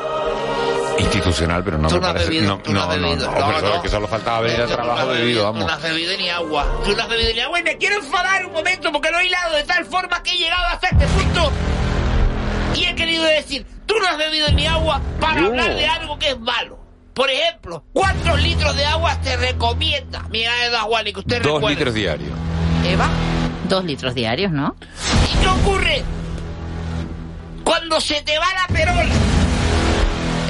Institucional, 0.99 1.63
pero 1.63 1.77
no 1.77 1.88
Tú 1.88 1.95
me 1.95 2.01
no 2.01 2.08
has 2.08 2.13
parece... 2.13 2.29
bebido, 2.32 2.47
no, 2.58 2.62
tú 2.63 2.71
no 2.73 2.79
no, 2.79 2.91
has 2.91 2.97
no, 2.97 3.08
bebido. 3.10 3.32
no, 3.32 3.39
No, 3.39 3.45
hombre, 3.47 3.69
no. 3.75 3.82
que 3.82 3.89
solo 3.89 4.08
faltaba 4.08 4.41
venir 4.41 4.62
al 4.62 4.67
Tú 4.67 4.69
no 4.71 4.75
trabajo 4.75 4.99
has 5.01 5.08
bebido, 5.17 5.39
Tú 5.39 5.45
vamos. 5.45 5.65
no 5.67 5.73
has 5.73 5.82
bebido 5.82 6.17
ni 6.17 6.29
agua. 6.29 6.65
Tú 6.86 6.95
no 6.95 7.01
has 7.03 7.10
bebido 7.10 7.34
ni 7.34 7.39
agua 7.39 7.60
y 7.60 7.63
me 7.63 7.77
quiero 7.77 7.95
enfadar 7.97 8.45
un 8.45 8.53
momento 8.53 8.91
porque 8.91 9.12
lo 9.12 9.19
he 9.19 9.25
hilado 9.27 9.56
de 9.56 9.63
tal 9.63 9.86
forma 9.86 10.21
que 10.23 10.32
he 10.32 10.38
llegado 10.38 10.67
hasta 10.67 10.88
este 10.89 11.08
punto. 11.08 11.51
Y 12.75 12.86
he 12.86 12.95
querido 12.95 13.23
decir, 13.23 13.65
tú 13.86 13.95
no 13.99 14.08
has 14.08 14.17
bebido 14.17 14.49
ni 14.51 14.65
agua 14.67 15.01
para 15.19 15.39
Yo. 15.41 15.47
hablar 15.47 15.75
de 15.75 15.86
algo 15.86 16.17
que 16.19 16.29
es 16.29 16.39
malo. 16.39 16.79
Por 17.13 17.29
ejemplo, 17.29 17.84
¿cuántos 17.93 18.41
litros 18.41 18.75
de 18.75 18.86
agua 18.86 19.15
te 19.21 19.38
recomienda 19.38 20.25
Mira, 20.32 20.51
Eda 20.65 20.82
Juan, 20.82 21.06
y 21.08 21.13
que 21.13 21.19
usted 21.19 21.41
Dos 21.43 21.53
recuerde? 21.56 21.75
litros 21.75 21.93
diarios. 21.93 22.32
Eva, 22.86 23.08
Dos 23.69 23.84
litros 23.86 24.13
diarios, 24.15 24.51
¿no? 24.51 24.75
¿y 25.32 25.38
qué 25.41 25.47
ocurre? 25.47 26.03
Cuando 27.63 28.01
se 28.01 28.21
te 28.23 28.38
va 28.38 28.45
la 28.56 28.73
perola. 28.73 29.06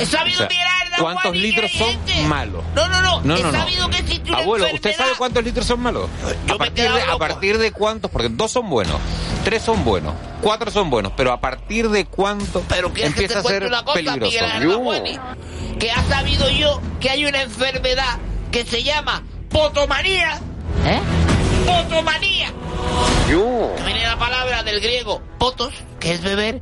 He 0.04 0.06
sabido 0.06 0.36
O 0.36 0.38
sea, 0.38 0.48
mirar 0.50 0.88
Eda 0.88 0.98
¿Cuántos 0.98 1.36
litros 1.36 1.72
son 1.72 1.98
malos? 2.28 2.64
No, 2.76 2.88
no, 2.88 3.02
no. 3.02 3.22
No, 3.22 3.38
He 3.38 3.42
no, 3.42 3.52
no. 3.52 3.58
sabido 3.60 3.90
que 3.90 3.98
existe 3.98 4.30
una 4.30 4.40
Abuelo, 4.40 4.66
¿usted 4.66 4.76
enfermedad. 4.76 4.98
sabe 5.06 5.18
cuántos 5.18 5.44
litros 5.44 5.66
son 5.66 5.80
malos? 5.80 6.10
A 6.52 6.56
partir, 6.58 6.92
de, 6.92 7.02
a 7.02 7.18
partir 7.18 7.58
de 7.58 7.72
cuántos, 7.72 8.12
porque 8.12 8.30
dos 8.30 8.52
son 8.52 8.70
buenos, 8.70 8.98
tres 9.44 9.64
son 9.64 9.84
buenos, 9.84 10.14
cuatro 10.42 10.70
son 10.72 10.90
buenos, 10.90 11.14
pero 11.18 11.32
a 11.32 11.40
partir 11.42 11.90
de 11.90 12.06
cuánto 12.06 12.62
Pero 12.70 12.92
quieres 12.94 13.14
que 13.16 13.22
empieza 13.24 13.42
te 13.42 13.48
a 13.48 13.52
ser 13.52 13.60
cuente 13.62 13.68
una 13.68 13.84
cosa, 13.86 13.96
peligroso. 13.96 14.32
Miguel 15.02 15.20
que 15.80 15.92
ha 15.92 16.04
sabido 16.08 16.50
yo 16.50 16.82
que 17.00 17.10
hay 17.10 17.26
una 17.26 17.42
enfermedad 17.42 18.18
que 18.52 18.64
se 18.66 18.84
llama 18.84 19.24
potomanía. 19.50 20.40
¿Eh? 20.86 21.00
Potomanía. 21.66 22.52
Que 23.28 23.84
viene 23.84 24.04
la 24.06 24.18
palabra 24.18 24.64
del 24.64 24.80
griego 24.80 25.22
potos, 25.40 25.74
que 26.00 26.12
es 26.14 26.22
beber, 26.22 26.62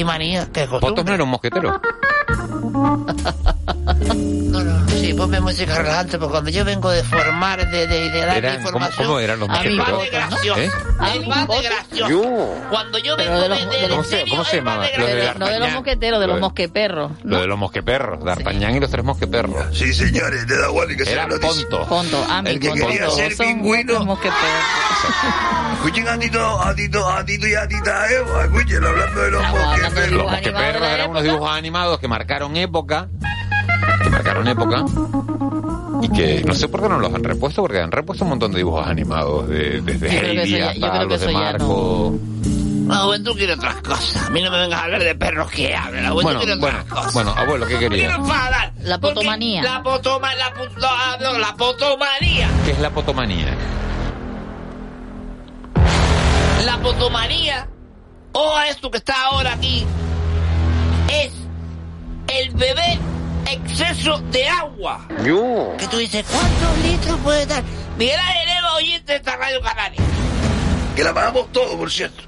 y 0.00 0.52
que 0.52 0.66
no 1.04 1.14
era 1.14 1.24
un 1.24 1.30
mosquetero. 1.30 1.80
No, 4.14 4.60
no, 4.64 4.88
sí, 4.88 5.14
ponme 5.14 5.40
música 5.40 5.74
relajante, 5.76 6.18
porque 6.18 6.32
cuando 6.32 6.50
yo 6.50 6.64
vengo 6.64 6.90
de 6.90 7.02
formar, 7.04 7.68
de, 7.70 7.86
de, 7.86 8.10
de 8.10 8.20
dar 8.20 8.36
Eran- 8.38 8.54
¿cómo- 8.56 8.66
información... 8.68 9.06
cómo 9.06 9.18
eran 9.20 9.40
los 9.40 9.48
de 9.48 9.54
mosqueteros? 9.70 10.58
¿Eh? 10.58 10.70
De 11.10 11.62
gracioso. 11.62 12.54
Cuando 12.70 12.98
yo 12.98 13.16
Pero 13.16 13.30
vengo 13.32 13.42
de 13.42 13.42
de, 13.42 13.48
los- 13.48 13.58
de, 13.70 13.76
de 13.80 13.88
los- 13.88 13.90
¿Cómo 13.90 14.04
se, 14.04 14.24
cómo 14.28 14.44
se 14.44 14.56
llamaba? 14.56 14.86
Lo 14.96 15.06
de 15.06 15.34
No 15.38 15.46
de 15.48 15.58
los 15.60 15.72
mosqueteros, 15.72 16.20
de 16.20 16.26
Lo 16.26 16.32
los 16.32 16.36
de- 16.36 16.40
mosqueperros. 16.40 17.12
Lo 17.24 17.40
de 17.40 17.46
los 17.46 17.58
mosqueperros, 17.58 18.24
D'Artagnan 18.24 18.76
y 18.76 18.80
los 18.80 18.90
tres 18.90 19.04
mosqueperros. 19.04 19.76
Sí, 19.76 19.92
señores, 19.92 20.46
te 20.46 20.56
da 20.58 20.68
igual 20.68 20.90
y 20.92 20.96
que 20.96 21.02
Era 21.02 21.12
sea 21.12 21.26
noticia. 21.26 21.68
Ponto. 21.68 21.86
Ponto, 21.88 22.26
ah, 22.28 22.42
El 22.44 22.60
que 22.60 22.68
Ponto, 22.70 22.86
quería 22.86 23.10
ser 23.10 23.36
pingüino. 23.36 23.92
los 23.94 24.06
mosqueperros. 24.06 24.40
Escuchen 25.76 26.08
a 26.08 26.18
Tito, 26.18 26.60
a 26.62 26.74
Tito, 26.74 27.08
a 27.08 27.24
Tito 27.24 27.46
y 27.46 27.54
a 27.54 27.66
Tita 27.66 28.10
Eva, 28.12 28.44
escuchen, 28.44 28.84
hablando 28.84 29.20
de 29.22 29.30
los 29.30 29.42
mosqueteros. 29.48 29.89
Los 30.10 30.24
mosqueperros 30.30 30.82
eran 30.88 31.10
unos 31.10 31.22
dibujos 31.22 31.50
animados 31.50 31.98
que 31.98 32.08
marcaron 32.08 32.56
época, 32.56 33.08
que 34.02 34.10
marcaron 34.10 34.46
época, 34.48 34.84
y 36.02 36.08
que 36.08 36.42
no 36.44 36.54
sé 36.54 36.68
por 36.68 36.82
qué 36.82 36.88
no 36.88 36.98
los 36.98 37.12
han 37.12 37.24
repuesto, 37.24 37.62
porque 37.62 37.80
han 37.80 37.92
repuesto 37.92 38.24
un 38.24 38.30
montón 38.30 38.52
de 38.52 38.58
dibujos 38.58 38.86
animados, 38.86 39.48
de- 39.48 39.80
desde 39.82 40.10
Yo 40.12 40.20
Heidi 40.20 40.50
ya- 40.58 40.70
hasta 40.70 41.04
los 41.04 41.20
de 41.20 41.32
Marco. 41.32 42.18
La 42.88 42.96
juventud 42.96 43.36
quiere 43.36 43.52
otras 43.52 43.76
cosas. 43.76 44.26
A 44.26 44.30
mí 44.30 44.42
no 44.42 44.50
me 44.50 44.58
vengas 44.58 44.80
a 44.80 44.84
hablar 44.84 45.02
de 45.04 45.14
perros 45.14 45.48
que 45.50 45.76
hablan. 45.76 46.02
La 46.02 46.10
juventud 46.10 46.22
Bueno, 46.24 46.40
quiere 46.40 46.54
otras 46.54 46.72
bueno, 46.84 46.94
cosas. 46.96 47.14
bueno, 47.14 47.34
abuelo, 47.36 47.66
¿qué 47.66 47.78
quería? 47.78 48.06
Quiero 48.08 48.14
enfadar. 48.24 48.72
La 48.82 48.98
potomanía. 48.98 49.62
La 49.62 49.82
potoma, 49.82 50.34
la, 50.34 50.50
no, 50.50 51.32
no, 51.32 51.38
la 51.38 51.54
potomanía. 51.54 52.48
¿Qué 52.64 52.72
es 52.72 52.80
la 52.80 52.90
potomanía? 52.90 53.54
La 56.64 56.78
potomanía, 56.78 57.68
o 58.32 58.56
a 58.56 58.68
esto 58.68 58.90
que 58.90 58.98
está 58.98 59.14
ahora 59.26 59.52
aquí, 59.54 59.86
es 61.10 61.32
el 62.28 62.50
beber 62.50 62.98
exceso 63.50 64.18
de 64.30 64.48
agua. 64.48 65.06
Que 65.78 65.86
tú 65.88 65.96
dices, 65.98 66.24
¿cuántos 66.30 66.78
litros 66.84 67.18
puede 67.20 67.46
dar? 67.46 67.62
Miguel 67.98 68.18
Ángel 68.18 68.48
Eva, 68.58 68.74
oyente 68.76 69.12
de 69.12 69.18
esta 69.18 69.36
Radio 69.36 69.60
Canaria. 69.60 70.00
Que 70.96 71.04
la 71.04 71.12
pagamos 71.14 71.50
todo, 71.52 71.76
por 71.76 71.90
cierto. 71.90 72.22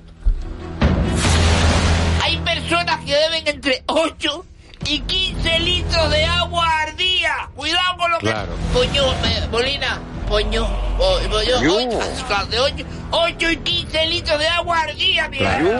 Hay 2.22 2.36
personas 2.38 3.00
que 3.04 3.12
beben 3.12 3.48
entre 3.48 3.82
8 3.86 4.44
y 4.86 5.00
15 5.00 5.58
litros 5.60 6.10
de 6.10 6.24
agua 6.24 6.66
al 6.86 6.96
día. 6.96 7.50
Cuidado 7.54 7.96
con 7.98 8.10
lo 8.10 8.18
Claro. 8.18 8.52
que... 8.72 8.78
Coño, 8.78 9.02
Molina, 9.50 10.00
coño, 10.28 10.64
o- 10.98 11.18
coño, 11.30 11.98
ocho, 11.98 12.24
claro, 12.26 12.46
de 12.46 12.60
8, 12.60 12.84
8 13.10 13.50
y 13.50 13.56
15 13.58 14.06
litros 14.06 14.38
de 14.38 14.48
agua 14.48 14.82
al 14.82 14.96
día. 14.96 15.30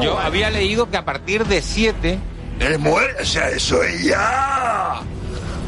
Yo 0.03 0.19
había 0.19 0.51
leído 0.51 0.91
que 0.91 0.97
a 0.97 1.05
partir 1.05 1.45
de 1.47 1.63
7... 1.63 2.19
Eres 2.61 2.79
mujer, 2.79 3.17
o 3.21 3.25
sea, 3.25 3.49
eso 3.49 3.83
es 3.83 4.05
ya. 4.05 5.01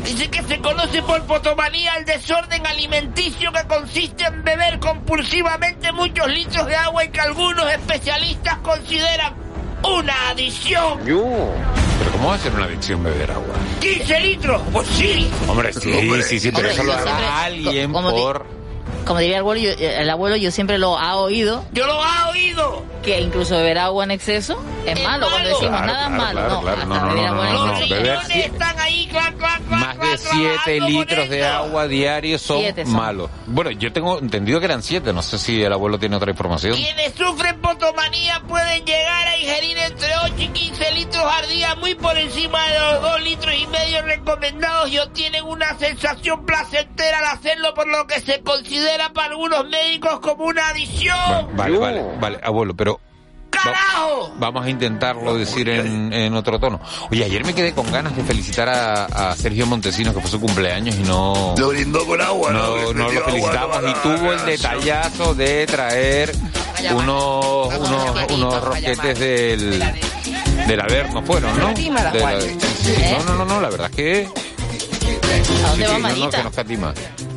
Dice 0.04 0.28
que 0.28 0.42
se 0.42 0.58
conoce 0.60 1.02
por 1.02 1.22
potomanía 1.24 1.94
el 1.96 2.04
desorden 2.04 2.64
alimenticio 2.66 3.50
que 3.52 3.66
consiste 3.66 4.24
en 4.24 4.44
beber 4.44 4.78
compulsivamente 4.78 5.90
muchos 5.92 6.28
litros 6.28 6.66
de 6.66 6.76
agua 6.76 7.04
y 7.04 7.08
que 7.08 7.20
algunos 7.20 7.68
especialistas 7.72 8.58
consideran 8.58 9.32
una 9.82 10.28
adicción. 10.30 11.00
¿Pero 11.04 12.10
cómo 12.12 12.28
va 12.28 12.34
a 12.34 12.38
ser 12.38 12.52
una 12.54 12.64
adicción 12.66 13.02
beber 13.02 13.30
agua? 13.30 13.54
15 13.80 14.20
litros, 14.20 14.62
pues 14.72 14.86
sí. 14.88 15.30
Hombre, 15.48 15.72
sí, 15.72 15.80
sí, 16.22 16.40
sí, 16.40 16.50
pero 16.52 16.68
Hombre, 16.68 16.72
eso 16.72 16.82
lo 16.84 16.92
hará 16.92 17.44
alguien 17.44 17.92
por... 17.92 18.46
Como 19.04 19.20
diría 19.20 19.36
el 19.36 19.40
abuelo, 19.40 19.60
yo, 19.60 19.70
el 19.78 20.10
abuelo, 20.10 20.36
yo 20.36 20.50
siempre 20.50 20.78
lo 20.78 20.98
ha 20.98 21.16
oído. 21.16 21.64
Yo 21.72 21.86
lo 21.86 22.02
ha 22.02 22.28
oído. 22.30 22.82
Que 23.02 23.20
incluso 23.20 23.56
beber 23.56 23.76
agua 23.78 24.04
en 24.04 24.12
exceso 24.12 24.58
es, 24.86 25.02
malo. 25.02 25.26
Cuando 25.30 25.48
decimos 25.50 25.68
Claro, 25.82 25.86
nada 25.86 26.04
es 26.04 26.10
malo. 26.10 26.60
claro, 26.62 26.86
no, 26.86 26.94
No, 26.94 27.14
no, 27.14 27.34
no, 27.34 27.66
no, 27.66 27.80
Millones 27.80 28.30
están 28.46 28.78
ahí, 28.78 29.06
clac, 29.08 29.36
clac, 29.36 29.58
clac, 29.68 29.80
Más 29.80 29.94
de 29.94 30.00
clac, 30.00 30.18
7 30.18 30.30
trabajando 30.64 30.88
litros 30.88 31.28
de 31.28 31.44
agua 31.44 31.86
diarios 31.86 32.40
son, 32.40 32.62
son. 32.74 32.92
malos. 32.92 33.30
Bueno, 33.46 33.72
yo 33.72 33.92
tengo 33.92 34.18
entendido 34.18 34.58
que 34.58 34.64
eran 34.64 34.82
7, 34.82 35.12
no 35.12 35.20
sé 35.22 35.38
si 35.38 35.62
el 35.62 35.72
abuelo 35.74 35.98
tiene 35.98 36.16
otra 36.16 36.30
información. 36.30 36.74
Quienes 36.76 37.12
sufren 37.14 37.60
potomanía 37.60 38.40
pueden 38.48 38.86
llegar 38.86 39.28
a 39.28 39.36
ingerir 39.36 39.76
entre 39.76 40.08
8 40.24 40.34
y 40.38 40.48
15 40.48 40.92
litros 40.92 41.24
al 41.26 41.48
día, 41.50 41.74
muy 41.74 41.94
por 41.94 42.16
encima 42.16 42.66
de 42.70 42.78
los 42.80 43.02
2 43.02 43.20
litros 43.22 43.54
y 43.54 43.66
medio 43.66 44.00
recomendados 44.00 44.88
y 44.90 44.98
obtienen 44.98 45.44
una 45.44 45.76
sensación 45.78 46.46
placentera 46.46 47.18
al 47.18 47.36
hacerlo, 47.38 47.74
por 47.74 47.86
lo 47.86 48.06
que 48.06 48.18
se 48.22 48.40
considera 48.40 48.93
para 49.12 49.28
algunos 49.32 49.68
médicos 49.68 50.20
como 50.20 50.44
una 50.44 50.68
adicción. 50.68 51.16
Vale, 51.56 51.78
vale, 51.78 52.02
vale, 52.20 52.40
abuelo, 52.42 52.74
pero... 52.74 52.94
va- 52.94 53.00
¡Carajo! 53.50 54.32
Vamos 54.36 54.66
a 54.66 54.70
intentarlo 54.70 55.36
decir 55.36 55.68
en, 55.68 56.12
en 56.12 56.34
otro 56.34 56.58
tono. 56.58 56.80
Oye, 57.10 57.24
ayer 57.24 57.44
me 57.44 57.54
quedé 57.54 57.72
con 57.72 57.90
ganas 57.90 58.14
de 58.16 58.22
felicitar 58.24 58.68
a, 58.68 59.04
a 59.04 59.36
Sergio 59.36 59.64
Montesinos, 59.66 60.12
que 60.14 60.20
fue 60.20 60.30
su 60.30 60.40
cumpleaños 60.40 60.96
y 60.96 61.02
no... 61.04 61.54
Lo 61.56 61.68
brindó 61.68 62.04
con 62.06 62.20
agua, 62.20 62.50
¿no? 62.52 62.60
No, 62.60 62.92
no 62.92 62.92
lo 62.92 63.04
agua 63.20 63.24
felicitamos 63.26 63.78
y 63.88 63.92
tuvo 64.02 64.32
el 64.32 64.44
detallazo 64.44 65.34
de 65.34 65.66
traer 65.66 66.34
unos, 66.94 67.74
unos, 67.78 68.32
unos 68.32 68.60
rosquetes 68.64 69.18
del, 69.18 69.78
del 70.66 70.80
Averno 70.80 71.22
fueron, 71.22 71.56
¿no? 71.58 71.68
De 71.72 71.90
la- 72.20 72.40
sí, 72.40 72.58
sí, 72.82 72.94
No, 73.18 73.24
no, 73.24 73.34
no, 73.38 73.44
no, 73.46 73.60
la 73.60 73.70
verdad 73.70 73.88
es 73.90 73.96
que... 73.96 74.28
¿A 75.64 75.68
dónde 75.70 75.86
sí, 75.86 75.90
va 75.90 75.96
sí, 75.96 76.02
no, 76.02 76.08
no, 76.08 76.08
Marita? 76.08 76.36
que 76.36 76.42
no 76.42 76.48
escatima. 76.50 76.94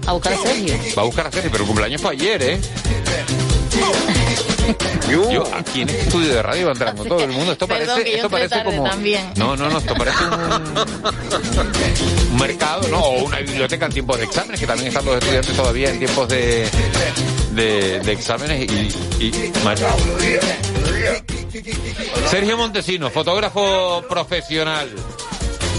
A 0.07 0.13
buscar 0.13 0.33
a 0.33 0.37
Sergio. 0.37 0.73
Va 0.97 1.01
a 1.01 1.05
buscar 1.05 1.27
a 1.27 1.31
Sergio, 1.31 1.51
pero 1.51 1.63
el 1.63 1.67
cumpleaños 1.67 2.01
fue 2.01 2.11
ayer, 2.13 2.41
¿eh? 2.41 2.59
Yo 5.09 5.43
aquí 5.55 5.81
en 5.81 5.89
este 5.89 6.01
estudio 6.01 6.33
de 6.33 6.43
radio 6.43 6.65
va 6.67 6.71
entrando 6.73 7.05
todo 7.05 7.23
el 7.23 7.31
mundo. 7.31 7.53
Esto 7.53 7.67
Perdón, 7.67 7.95
parece, 7.95 8.15
esto 8.15 8.29
parece 8.29 8.63
como. 8.63 8.83
también. 8.83 9.31
No, 9.35 9.55
no, 9.55 9.69
no, 9.69 9.77
esto 9.77 9.93
parece 9.95 10.23
un, 10.25 10.33
un 12.31 12.37
mercado, 12.39 12.87
¿no? 12.89 12.99
O 12.99 13.23
una 13.25 13.39
biblioteca 13.39 13.85
en 13.85 13.93
tiempos 13.93 14.17
de 14.17 14.23
exámenes, 14.25 14.59
que 14.59 14.67
también 14.67 14.89
están 14.89 15.05
los 15.05 15.15
estudiantes 15.15 15.55
todavía 15.55 15.89
en 15.89 15.99
tiempos 15.99 16.27
de, 16.27 16.67
de, 17.51 17.99
de 18.01 18.11
exámenes 18.11 18.69
y. 18.69 18.91
y 19.23 19.51
Sergio 22.29 22.57
Montesino, 22.57 23.09
fotógrafo 23.09 24.03
profesional, 24.09 24.89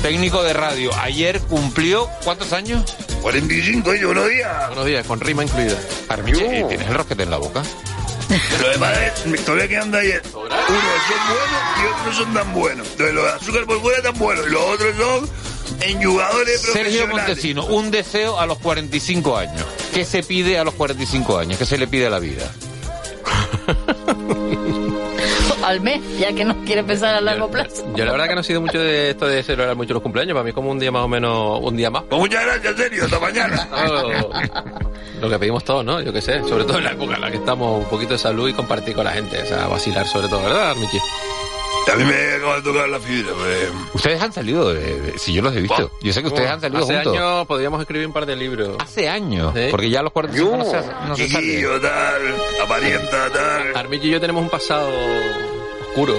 técnico 0.02 0.42
de 0.42 0.52
radio. 0.54 0.90
Ayer 1.00 1.40
cumplió, 1.42 2.08
¿cuántos 2.24 2.52
años? 2.54 2.84
45 3.22 3.90
años, 3.90 4.04
unos 4.10 4.28
días. 4.28 4.66
Buenos 4.68 4.86
días, 4.86 5.06
con 5.06 5.20
rima 5.20 5.44
incluida. 5.44 5.76
Armiche, 6.08 6.64
¿tienes 6.68 6.88
el 6.88 6.94
rosquete 6.94 7.22
en 7.24 7.30
la 7.30 7.36
boca? 7.38 7.62
Pero 8.28 8.68
además 8.70 8.98
es- 9.26 9.44
todavía 9.44 9.68
quedan 9.68 9.90
de 9.90 9.98
ayer. 10.00 10.22
Unos 10.34 10.50
son 10.52 10.54
buenos 11.28 11.62
y 11.78 11.86
otros 11.86 12.06
no 12.06 12.12
son 12.24 12.34
tan 12.34 12.54
buenos. 12.54 12.86
Entonces 12.90 13.14
los 13.14 13.24
de 13.24 13.30
azúcar 13.30 13.64
por 13.66 13.80
fuera 13.80 14.02
tan 14.02 14.18
buenos. 14.18 14.46
Los 14.48 14.62
otros 14.62 14.96
son 14.96 15.30
enyugadores 15.80 16.60
Sergio. 16.60 17.06
Montesino, 17.08 17.64
un 17.66 17.90
deseo 17.90 18.38
a 18.38 18.46
los 18.46 18.58
45 18.58 19.36
años. 19.36 19.64
¿Qué 19.94 20.04
se 20.04 20.22
pide 20.22 20.58
a 20.58 20.64
los 20.64 20.74
45 20.74 21.38
años? 21.38 21.58
¿Qué 21.58 21.64
se 21.66 21.78
le 21.78 21.86
pide 21.86 22.06
a 22.06 22.10
la 22.10 22.18
vida? 22.18 22.50
Al 25.68 25.80
mes, 25.82 26.00
ya 26.18 26.32
que 26.32 26.44
no 26.46 26.64
quiere 26.64 26.82
pensar 26.82 27.14
a 27.14 27.20
largo 27.20 27.50
plazo. 27.50 27.84
Yo 27.94 28.04
la 28.06 28.12
verdad 28.12 28.26
que 28.28 28.34
no 28.34 28.40
he 28.40 28.44
sido 28.44 28.60
mucho 28.62 28.78
de 28.78 29.10
esto 29.10 29.26
de 29.26 29.42
celebrar 29.42 29.76
mucho 29.76 29.92
los 29.92 30.02
cumpleaños. 30.02 30.32
Para 30.34 30.44
mí 30.44 30.48
es 30.50 30.54
como 30.54 30.70
un 30.70 30.78
día 30.78 30.90
más 30.90 31.02
o 31.02 31.08
menos, 31.08 31.60
un 31.62 31.76
día 31.76 31.90
más. 31.90 32.04
Pues 32.08 32.18
muchas 32.20 32.42
gracias, 32.44 32.76
Sergio. 32.76 33.04
Hasta 33.04 33.18
mañana. 33.20 33.68
Lo, 35.20 35.20
lo 35.20 35.28
que 35.30 35.38
pedimos 35.38 35.64
todos, 35.64 35.84
¿no? 35.84 36.00
Yo 36.00 36.12
qué 36.12 36.20
sé. 36.22 36.42
Sobre 36.44 36.64
todo 36.64 36.78
en 36.78 36.84
la 36.84 36.92
época 36.92 37.16
en 37.16 37.20
la 37.20 37.30
que 37.30 37.36
estamos, 37.38 37.82
un 37.82 37.88
poquito 37.90 38.12
de 38.14 38.18
salud 38.18 38.48
y 38.48 38.52
compartir 38.54 38.94
con 38.94 39.04
la 39.04 39.10
gente. 39.12 39.42
O 39.42 39.46
sea, 39.46 39.66
vacilar 39.66 40.06
sobre 40.06 40.28
todo, 40.28 40.42
¿verdad, 40.42 40.74
Michi? 40.76 40.98
A 41.92 41.96
mí 41.96 42.04
me 42.04 42.34
acaba 42.34 42.56
de 42.56 42.62
tocar 42.62 42.88
la 42.88 43.00
fibra. 43.00 43.32
Pues. 43.34 43.68
Ustedes 43.94 44.20
han 44.22 44.30
salido 44.32 44.72
de, 44.74 45.00
de- 45.00 45.18
si 45.18 45.32
yo 45.32 45.40
los 45.42 45.56
he 45.56 45.60
visto. 45.60 45.90
Yo 46.02 46.12
sé 46.12 46.20
que 46.20 46.28
ustedes 46.28 46.50
han 46.50 46.60
salido 46.60 46.82
Hace 46.84 46.94
juntos. 46.96 47.14
años 47.16 47.46
podríamos 47.46 47.80
escribir 47.80 48.06
un 48.06 48.12
par 48.12 48.26
de 48.26 48.36
libros. 48.36 48.76
Hace 48.78 49.08
años. 49.08 49.54
Sí. 49.56 49.68
Porque 49.70 49.88
ya 49.88 50.00
a 50.00 50.02
los 50.02 50.12
45 50.12 50.56
no 50.58 50.64
se, 50.66 50.76
no 51.08 51.16
se 51.16 51.28
sale. 51.30 51.62
Tal, 51.80 52.22
la 52.58 52.66
parienta, 52.68 53.30
tal. 53.32 53.76
Armichi 53.76 54.08
y 54.08 54.10
yo 54.10 54.20
tenemos 54.20 54.42
un 54.42 54.50
pasado 54.50 54.86
oscuro. 55.98 56.14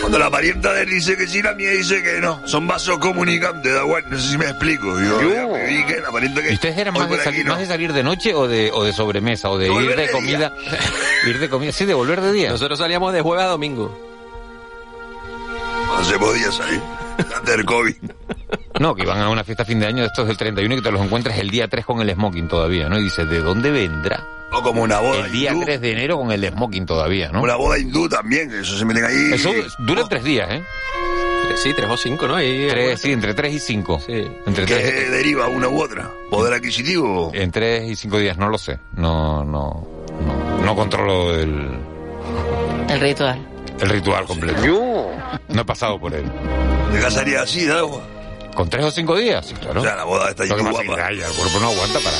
Cuando 0.00 0.18
la 0.18 0.30
parienta 0.30 0.72
de 0.72 0.82
él 0.82 0.90
dice 0.90 1.16
que 1.16 1.26
sí, 1.26 1.42
la 1.42 1.54
mía 1.54 1.70
dice 1.70 2.02
que 2.02 2.20
no. 2.20 2.46
Son 2.46 2.66
vasos 2.66 2.98
comunicantes, 2.98 3.72
da 3.72 3.82
igual, 3.82 4.04
no 4.08 4.18
sé 4.18 4.28
si 4.28 4.38
me 4.38 4.46
explico. 4.46 5.00
Yo, 5.00 5.22
yo, 5.22 5.56
y 5.68 5.84
que 5.86 6.00
la 6.00 6.10
parienta 6.10 6.42
que... 6.42 6.50
¿Y 6.50 6.54
ustedes 6.54 6.78
eran 6.78 6.94
más 6.94 7.08
de, 7.08 7.16
aquí 7.16 7.24
salir, 7.24 7.44
no. 7.46 7.52
más 7.52 7.60
de 7.60 7.66
salir 7.66 7.92
de 7.92 8.02
noche 8.02 8.34
o 8.34 8.46
de, 8.46 8.70
o 8.72 8.84
de 8.84 8.92
sobremesa? 8.92 9.50
¿O 9.50 9.58
de, 9.58 9.68
De 9.68 9.74
ir 9.74 9.96
de 9.96 10.02
de 10.06 10.10
comida? 10.10 10.54
ir 11.26 11.38
de 11.38 11.48
comida, 11.48 11.72
sí, 11.72 11.84
de 11.84 11.94
volver 11.94 12.20
de 12.20 12.32
día. 12.32 12.50
Nosotros 12.50 12.78
salíamos 12.78 13.12
de 13.12 13.22
jueves 13.22 13.44
a 13.44 13.48
domingo. 13.48 13.98
No 15.96 16.04
se 16.04 16.18
podía 16.18 16.50
salir. 16.52 16.80
Antes 17.18 17.56
del 17.56 17.64
COVID. 17.64 17.94
No, 18.80 18.94
que 18.94 19.02
iban 19.02 19.20
a 19.20 19.28
una 19.30 19.44
fiesta 19.44 19.62
a 19.62 19.66
fin 19.66 19.78
de 19.78 19.86
año 19.86 20.00
de 20.02 20.06
estos 20.08 20.26
del 20.26 20.36
31 20.36 20.74
y 20.74 20.78
que 20.78 20.82
te 20.82 20.90
los 20.90 21.00
encuentras 21.02 21.38
el 21.38 21.48
día 21.50 21.68
3 21.68 21.84
con 21.84 22.00
el 22.00 22.10
smoking 22.12 22.48
todavía, 22.48 22.88
¿no? 22.88 22.98
Y 22.98 23.04
dices, 23.04 23.28
¿de 23.28 23.38
dónde 23.40 23.70
vendrá? 23.70 24.24
O 24.52 24.62
como 24.62 24.82
una 24.82 24.98
boda 25.00 25.26
El 25.26 25.32
día 25.32 25.52
hindú. 25.52 25.64
3 25.64 25.80
de 25.80 25.92
enero 25.92 26.18
con 26.18 26.32
el 26.32 26.48
smoking 26.48 26.86
todavía, 26.86 27.30
¿no? 27.30 27.42
Una 27.42 27.54
boda 27.56 27.78
hindú 27.78 28.08
también, 28.08 28.50
que 28.50 28.60
eso 28.60 28.76
se 28.76 28.84
meten 28.84 29.04
ahí. 29.04 29.32
Eso 29.32 29.52
dura 29.78 30.04
tres 30.08 30.24
días, 30.24 30.48
¿eh? 30.50 30.62
Sí, 31.56 31.72
tres 31.74 31.88
o 31.88 31.96
cinco, 31.96 32.26
¿no? 32.26 32.36
Tres, 32.36 33.00
sí, 33.00 33.12
entre 33.12 33.32
tres 33.34 33.52
y 33.54 33.58
cinco. 33.60 34.00
Entre 34.08 34.64
¿Qué 34.66 34.74
tres, 34.74 35.10
deriva 35.10 35.46
una 35.46 35.68
u 35.68 35.80
otra? 35.80 36.10
¿Poder 36.30 36.54
adquisitivo? 36.54 37.30
en 37.32 37.50
tres 37.52 37.84
y 37.88 37.94
cinco 37.96 38.18
días, 38.18 38.36
no 38.36 38.48
lo 38.48 38.58
sé. 38.58 38.78
No, 38.96 39.44
no, 39.44 39.86
no, 40.20 40.64
no 40.64 40.74
controlo 40.74 41.34
el, 41.36 41.70
El 42.88 43.00
ritual. 43.00 43.46
el 43.80 43.88
ritual 43.88 44.24
completo. 44.24 44.60
No 45.48 45.60
he 45.60 45.64
pasado 45.64 46.00
por 46.00 46.12
él. 46.14 46.24
¿Te 46.92 47.00
casarías 47.00 47.42
así, 47.42 47.66
da 47.66 47.78
agua? 47.80 48.02
¿Con 48.54 48.68
tres 48.70 48.84
o 48.84 48.90
cinco 48.90 49.16
días? 49.16 49.46
Sí, 49.46 49.54
claro. 49.54 49.80
O 49.80 49.84
sea, 49.84 49.96
la 49.96 50.04
boda 50.04 50.30
está 50.30 50.44
es 50.44 50.50
guapa. 50.50 50.82
que 50.82 51.14
el 51.14 51.32
cuerpo 51.32 51.60
no 51.60 51.66
aguanta 51.70 51.98
para... 52.00 52.16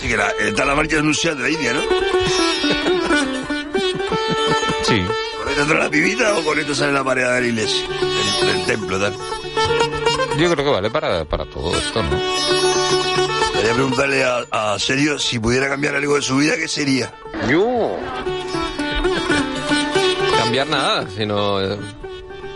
Sí, 0.00 0.08
que 0.08 0.16
la, 0.16 0.30
está 0.40 0.64
la 0.64 0.74
marcha 0.74 0.98
anunciada 0.98 1.36
de 1.36 1.42
la 1.44 1.50
India, 1.50 1.72
¿no? 1.74 1.80
Sí. 4.82 5.02
¿Con 5.38 5.48
esto 5.48 5.62
entra 5.62 5.78
la 5.78 5.90
pibita 5.90 6.36
o 6.36 6.44
con 6.44 6.58
esto 6.58 6.74
sale 6.74 6.92
la 6.92 7.04
pared 7.04 7.22
de 7.24 7.40
la 7.40 7.46
iglesia? 7.46 7.86
Del, 7.88 8.46
del 8.56 8.66
templo, 8.66 8.98
tal. 9.00 9.14
Yo 10.36 10.50
creo 10.50 10.64
que 10.64 10.70
vale 10.70 10.90
para, 10.90 11.24
para 11.24 11.46
todo 11.46 11.76
esto, 11.76 12.02
¿no? 12.02 12.10
Quería 13.54 13.72
preguntarle 13.74 14.24
a, 14.24 14.44
a 14.50 14.78
Sergio 14.78 15.18
si 15.18 15.38
pudiera 15.38 15.68
cambiar 15.68 15.94
algo 15.94 16.16
de 16.16 16.22
su 16.22 16.36
vida, 16.36 16.56
¿qué 16.56 16.66
sería? 16.68 17.12
Cambiar 20.38 20.66
nada, 20.66 21.06
sino... 21.16 21.60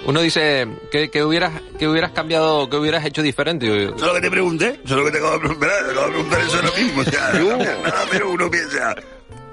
Uno 0.08 0.22
dice, 0.22 0.66
¿qué, 0.90 1.10
qué 1.10 1.22
hubieras, 1.22 1.52
qué 1.78 1.86
hubieras 1.86 2.12
cambiado, 2.12 2.70
qué 2.70 2.78
hubieras 2.78 3.04
hecho 3.04 3.20
diferente? 3.20 3.66
Eso 3.66 3.94
es 3.94 4.00
lo 4.00 4.14
que 4.14 4.20
te 4.22 4.30
pregunté, 4.30 4.80
eso 4.82 4.94
es 4.94 5.00
lo 5.00 5.04
que 5.04 5.10
te 5.10 5.18
acabo 5.18 5.34
de 5.34 5.38
preguntar, 5.40 5.68
te 5.84 5.90
acabo 5.90 6.06
de 6.06 6.12
preguntar 6.12 6.40
eso 6.40 6.56
ahora 6.56 6.70
mismo, 6.78 7.00
o 7.02 7.04
sea, 7.04 7.32
nada, 7.82 8.06
pero 8.10 8.30
uno 8.30 8.50
piensa, 8.50 8.94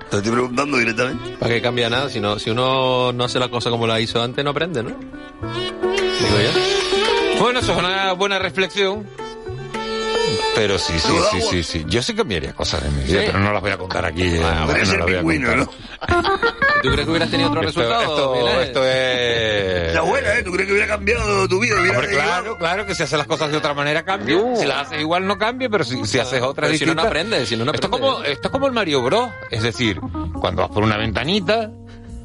Te 0.10 0.16
estoy 0.16 0.32
preguntando 0.32 0.78
directamente. 0.78 1.32
¿Para 1.32 1.54
qué 1.54 1.62
cambia 1.62 1.90
nada? 1.90 2.10
Si, 2.10 2.22
no, 2.22 2.40
si 2.40 2.52
uno 2.52 3.12
no 3.12 3.26
hace 3.26 3.38
la 3.38 3.50
cosa 3.50 3.70
como 3.70 3.86
la 3.86 4.00
hizo 4.00 4.24
antes, 4.24 4.46
no 4.46 4.52
aprende, 4.52 4.82
¿no? 4.82 4.92
Digo 4.92 6.38
yo. 6.42 7.42
Bueno, 7.42 7.60
eso 7.60 7.74
es 7.74 7.78
una 7.78 8.14
buena 8.14 8.40
reflexión. 8.40 9.06
Pero 10.56 10.80
sí, 10.80 10.94
sí, 11.00 11.12
sí, 11.32 11.42
sí, 11.42 11.64
sí. 11.64 11.86
Yo 11.88 12.02
sí 12.02 12.14
cambiaría 12.16 12.54
cosas 12.54 12.84
de 12.84 12.90
mi 12.92 13.04
vida, 13.04 13.20
Sí. 13.22 13.26
pero 13.28 13.40
no 13.40 13.52
las 13.52 13.62
voy 13.62 13.72
a 13.72 13.78
contar 13.78 14.06
aquí. 14.06 14.24
no 14.24 14.66
bueno, 14.66 14.80
las 14.80 14.88
voy 15.04 15.14
a 15.14 15.18
pingüino, 15.20 15.50
contar. 15.50 15.76
¿Y 16.78 16.82
tú 16.82 16.92
crees 16.92 17.06
que 17.06 17.10
hubieras 17.10 17.30
tenido 17.32 17.50
otro 17.50 17.62
Esto- 17.68 17.82
resultado? 17.82 18.36
esto- 18.62 18.86
es... 18.86 19.94
La 19.94 20.02
buena, 20.02 20.34
¿eh? 20.38 20.44
¿Tú 20.44 20.52
crees 20.52 20.68
que 20.68 20.74
hubiera 20.74 20.88
cambiado 20.88 21.48
tu 21.48 21.60
vida? 21.60 21.76
Claro, 22.10 22.58
claro, 22.58 22.86
que 22.86 22.96
si 22.96 23.04
haces 23.04 23.18
las 23.18 23.28
cosas 23.28 23.52
de 23.52 23.58
otra 23.58 23.74
manera 23.74 24.04
cambia. 24.04 24.38
Si 24.56 24.66
las 24.66 24.88
haces 24.88 25.02
igual 25.02 25.26
no 25.28 25.38
cambia, 25.38 25.70
pero 25.70 25.84
si, 25.84 26.04
si 26.06 26.20
haces 26.20 26.42
otras 26.42 26.68
Pero 26.70 26.78
si 26.80 26.86
no, 26.86 26.94
no 26.96 27.02
aprendes, 27.04 27.50
si 27.50 27.56
no, 27.58 27.66
no 27.66 27.72
esto, 27.74 27.90
como, 27.90 28.24
esto 28.24 28.48
es 28.48 28.52
como 28.52 28.68
el 28.68 28.74
Mario 28.74 29.02
Bros. 29.02 29.30
Es 29.52 29.64
decir, 29.64 30.00
cuando 30.40 30.62
vas 30.62 30.72
por 30.72 30.84
una 30.84 30.98
ventanita, 30.98 31.70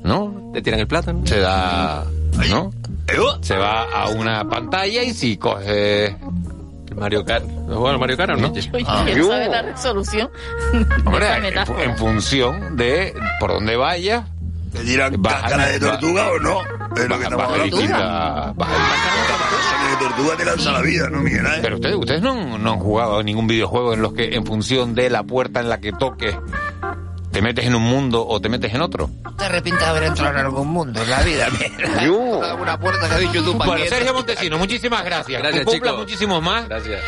¿no? 0.05 0.51
Te 0.53 0.63
tiran 0.63 0.81
el 0.81 0.87
plátano. 0.87 1.23
Se 1.27 1.39
da... 1.39 2.05
¿No? 2.49 2.71
Se 3.43 3.57
va 3.57 3.83
a 3.83 4.09
una 4.11 4.49
pantalla 4.49 5.03
y 5.03 5.13
si 5.15 5.37
coges... 5.37 6.15
Mario 6.97 7.25
Kart. 7.25 7.45
Bueno, 7.45 7.99
Mario 7.99 8.17
Kart, 8.17 8.39
¿no? 8.39 8.51
Oye, 8.51 8.69
¿quién 8.71 8.87
sabe 9.27 9.49
la 9.49 9.63
resolución? 9.63 10.31
Hombre, 11.05 11.49
Esa 11.49 11.65
en, 11.83 11.97
función 11.97 12.77
de 12.77 13.15
por 13.39 13.51
dónde 13.53 13.77
vayas. 13.77 14.25
¿Te 14.73 14.97
bajas- 15.19 15.43
cáscara 15.43 15.67
de 15.67 15.81
tortuga 15.81 16.31
o 16.31 16.39
no? 16.39 16.61
Es 16.97 17.09
lo 17.09 17.19
que 17.19 17.25
estamos 17.25 17.45
hablando. 17.49 17.77
Cáscara 17.77 18.55
de 19.91 19.97
tortuga 19.99 20.37
te 20.37 20.45
lanza 20.45 20.73
la 20.73 20.81
vida, 20.83 21.09
¿no, 21.11 21.21
Miguel? 21.21 21.45
Pero 21.63 21.77
ustedes, 21.77 21.97
ustedes 21.97 22.23
no, 22.23 22.59
no 22.59 22.73
han 22.73 22.79
jugado 22.79 23.19
a 23.19 23.23
ningún 23.23 23.47
videojuego 23.47 23.95
en 23.95 24.03
los 24.03 24.13
que 24.13 24.35
en 24.35 24.45
función 24.47 24.95
de 24.95 25.11
la 25.11 25.23
puerta 25.25 25.61
en 25.61 25.69
la 25.69 25.81
que 25.81 25.93
toques 25.93 26.37
te 27.31 27.43
metes 27.43 27.65
en 27.65 27.75
un 27.75 27.83
mundo 27.83 28.27
o 28.27 28.41
te 28.41 28.49
metes 28.49 28.75
en 28.75 28.81
otro. 28.81 29.11
Te 29.39 29.45
arrepientes 29.45 29.85
de 29.85 29.91
haber 29.91 30.03
entrado 30.05 30.33
en 30.39 30.45
algún 30.45 30.69
mundo 30.69 31.01
en 31.03 31.11
la 31.11 31.23
vida, 31.23 31.49
mira. 31.51 32.05
Yo. 32.05 32.17
Una 32.61 32.79
puerta 32.79 33.09
que 33.09 33.15
has 33.15 33.21
dicho 33.21 33.45
tú, 33.45 33.55
Bueno. 33.55 33.85
Sergio 33.89 34.15
Montesino, 34.15 34.59
muchísimas 34.59 35.05
gracias. 35.05 35.41
Gracias, 35.41 35.61
que 35.61 35.71
cumpla 35.71 35.91
chicos. 35.91 36.01
muchísimos 36.05 36.43
más. 36.43 36.69
Gracias. 36.69 37.01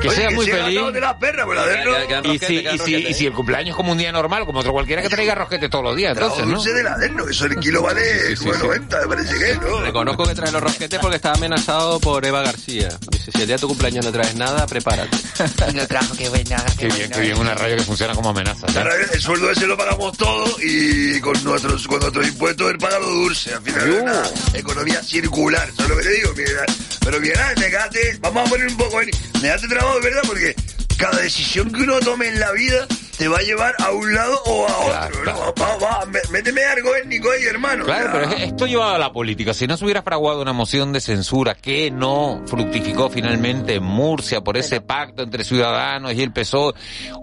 Que 0.00 0.08
Oye, 0.08 0.16
seas 0.16 0.34
muy 0.34 0.46
feliz. 0.46 0.80
de 0.92 1.00
pues 1.00 1.00
la 1.02 2.20
no. 2.22 2.32
Y 2.32 2.38
si, 2.38 2.58
y, 2.58 2.78
si, 2.78 2.94
y 2.94 3.14
si 3.14 3.26
el 3.26 3.32
cumpleaños 3.32 3.70
es 3.70 3.76
como 3.76 3.92
un 3.92 3.98
día 3.98 4.12
normal, 4.12 4.46
como 4.46 4.60
otro 4.60 4.72
cualquiera 4.72 5.02
que 5.02 5.08
traiga 5.08 5.34
rosquete 5.34 5.68
todos 5.68 5.84
los 5.84 5.96
días, 5.96 6.16
entonces, 6.16 6.46
¿no? 6.46 6.62
de 6.62 6.88
Aderno, 6.88 7.24
que 7.24 7.32
eso 7.32 7.46
el 7.46 7.56
kilo 7.56 7.82
vale 7.82 8.00
Sí, 8.28 8.36
sí, 8.36 8.44
sí. 8.44 8.48
9.90, 8.48 9.00
me 9.00 9.08
parece 9.08 9.38
que, 9.38 9.54
¿no? 9.56 9.80
Reconozco 9.80 10.24
que 10.24 10.34
trae 10.34 10.52
los 10.52 10.62
rosquetes 10.62 10.98
porque 11.00 11.16
está 11.16 11.32
amenazado 11.32 11.98
por 12.00 12.24
Eva 12.24 12.42
García. 12.42 12.88
Dice, 13.10 13.32
si 13.32 13.40
el 13.40 13.46
día 13.46 13.56
de 13.56 13.60
tu 13.60 13.68
cumpleaños 13.68 14.04
no 14.04 14.12
traes 14.12 14.34
nada, 14.34 14.66
prepárate. 14.66 15.16
Y 15.68 15.76
lo 15.76 15.86
trajo, 15.86 16.14
qué 16.16 16.28
buena. 16.28 16.56
Qué 16.78 16.86
bien, 16.88 17.10
qué 17.10 17.20
bien, 17.20 17.38
una 17.38 17.54
radio 17.54 17.76
que 17.76 17.82
funciona 17.82 18.14
como 18.14 18.30
amenaza. 18.30 18.66
¿eh? 18.68 19.06
El 19.12 19.20
sueldo 19.20 19.48
lo 19.68 19.76
pagamos 19.76 20.16
todo 20.16 20.44
y 20.62 21.20
con 21.20 21.42
nuestros, 21.44 21.86
con 21.86 22.00
nuestros 22.00 22.26
impuestos 22.26 22.70
él 22.70 22.78
paga 22.78 22.98
lo 22.98 23.06
dulce. 23.06 23.54
Al 23.54 23.62
final 23.62 23.88
es 23.88 24.02
una 24.02 24.22
economía 24.54 25.02
circular, 25.02 25.68
¿sabes 25.76 25.90
lo 25.90 25.96
que 25.96 26.02
te 26.02 26.10
digo? 26.10 26.30
Miguel? 26.32 26.56
Pero 27.04 27.20
Miguel, 27.20 27.38
quedaste, 27.56 28.18
vamos 28.20 28.46
a 28.46 28.50
poner 28.50 28.66
un 28.68 28.76
poco 28.76 29.00
en, 29.02 29.10
me 29.34 29.40
quedaste 29.40 29.68
trabado 29.68 29.94
de 30.00 30.00
verdad 30.10 30.22
porque 30.26 30.54
cada 30.96 31.18
decisión 31.20 31.70
que 31.72 31.82
uno 31.82 32.00
tome 32.00 32.28
en 32.28 32.40
la 32.40 32.50
vida 32.52 32.86
te 33.16 33.26
va 33.28 33.38
a 33.38 33.42
llevar 33.42 33.74
a 33.80 33.90
un 33.90 34.14
lado 34.14 34.40
o 34.46 34.68
a 34.68 35.06
otro, 35.06 35.24
¿no? 35.24 35.54
Va, 35.60 35.76
va, 35.78 36.06
mé- 36.06 36.20
méteme 36.30 36.64
algo 36.64 36.94
étnico 36.94 37.30
ahí, 37.32 37.44
hermano. 37.44 37.84
Claro, 37.84 38.10
pero 38.12 38.30
es- 38.30 38.42
esto 38.44 38.66
llevado 38.66 38.94
a 38.94 38.98
la 38.98 39.12
política. 39.12 39.52
Si 39.54 39.66
no 39.66 39.76
se 39.76 39.84
hubiera 39.84 40.02
fraguado 40.02 40.40
una 40.40 40.52
moción 40.52 40.92
de 40.92 41.00
censura 41.00 41.56
que 41.56 41.90
no 41.90 42.42
fructificó 42.46 43.10
finalmente 43.10 43.74
en 43.74 43.82
Murcia 43.82 44.40
por 44.40 44.56
ese 44.56 44.80
pacto 44.80 45.22
entre 45.24 45.42
Ciudadanos 45.42 46.12
y 46.14 46.22
el 46.22 46.32
PSOE, 46.32 46.74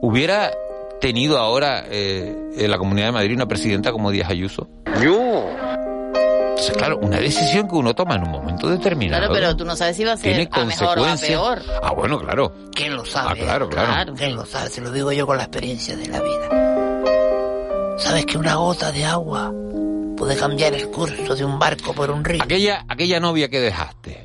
hubiera 0.02 0.52
tenido 1.06 1.38
ahora 1.38 1.86
eh, 1.88 2.36
en 2.58 2.72
la 2.72 2.80
Comunidad 2.80 3.06
de 3.06 3.12
Madrid 3.12 3.36
una 3.36 3.48
presidenta 3.48 3.92
como 3.92 4.10
Díaz 4.10 4.28
Ayuso. 4.28 4.68
Entonces, 4.88 6.76
claro, 6.76 6.98
una 6.98 7.20
decisión 7.20 7.68
que 7.68 7.76
uno 7.76 7.94
toma 7.94 8.16
en 8.16 8.24
un 8.24 8.32
momento 8.32 8.68
determinado. 8.68 9.20
Claro, 9.20 9.34
pero 9.36 9.56
tú 9.56 9.66
no 9.66 9.76
sabes 9.76 9.98
si 9.98 10.04
va 10.04 10.14
a 10.14 10.18
ser 10.18 10.34
tiene 10.36 10.50
a 10.52 10.66
mejor 10.66 10.98
o 10.98 11.04
a 11.04 11.10
consecuencias. 11.10 11.30
peor. 11.30 11.62
Ah, 11.84 11.92
bueno, 11.92 12.18
claro. 12.18 12.52
¿Quién 12.74 12.96
lo 12.96 13.06
sabe? 13.06 13.30
Ah, 13.30 13.36
claro, 13.36 13.70
claro. 13.70 14.16
¿Quién 14.16 14.36
lo 14.36 14.48
sabe? 14.48 14.70
Se 14.72 14.82
lo 14.82 14.92
digo 14.92 15.12
yo 15.12 15.28
con 15.28 15.38
la 15.38 15.44
experiencia 15.44 15.96
de 15.96 16.08
la 16.08 16.20
vida. 16.20 17.98
¿Sabes 18.00 18.26
que 18.26 18.40
una 18.40 18.56
gota 18.56 18.92
de 18.92 19.06
agua 19.06 19.54
puede 20.18 20.36
cambiar 20.36 20.74
el 20.74 20.90
curso 20.90 21.36
de 21.36 21.46
un 21.46 21.60
barco 21.60 21.94
por 21.94 22.10
un 22.10 22.26
río? 22.26 22.42
Aquella, 22.42 22.84
aquella 22.90 23.20
novia 23.20 23.48
que 23.48 23.60
dejaste. 23.60 24.25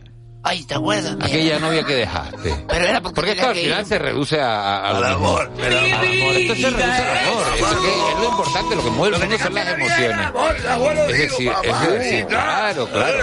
Ay, 0.50 0.64
¿te 0.64 0.74
acuerdas? 0.74 1.16
Aquella 1.20 1.60
novia 1.60 1.84
que 1.84 1.94
dejaste. 1.94 2.64
Pero 2.66 2.84
era 2.84 3.00
porque, 3.00 3.14
Porque 3.14 3.30
esto 3.30 3.46
al 3.50 3.54
final 3.54 3.80
ir. 3.82 3.86
se 3.86 3.98
reduce 4.00 4.40
a, 4.40 4.88
Al 4.88 5.04
amor, 5.04 5.42
amor. 5.42 5.64
Al 5.64 5.76
amor. 5.78 6.36
Esto 6.36 6.54
se 6.56 6.70
reduce 6.70 6.82
al 6.82 7.18
amor. 7.18 7.44
Que 7.54 8.10
es 8.10 8.18
lo 8.18 8.28
importante, 8.30 8.74
lo 8.74 8.82
que 8.82 8.90
mueve 8.90 9.16
el 9.16 9.22
mundo 9.22 9.38
son 9.38 9.54
las 9.54 9.68
emociones. 9.68 10.28
Es 11.08 11.18
decir, 11.18 11.52
es 11.62 11.90
decir, 11.92 12.26
claro, 12.26 12.88
claro. 12.88 13.18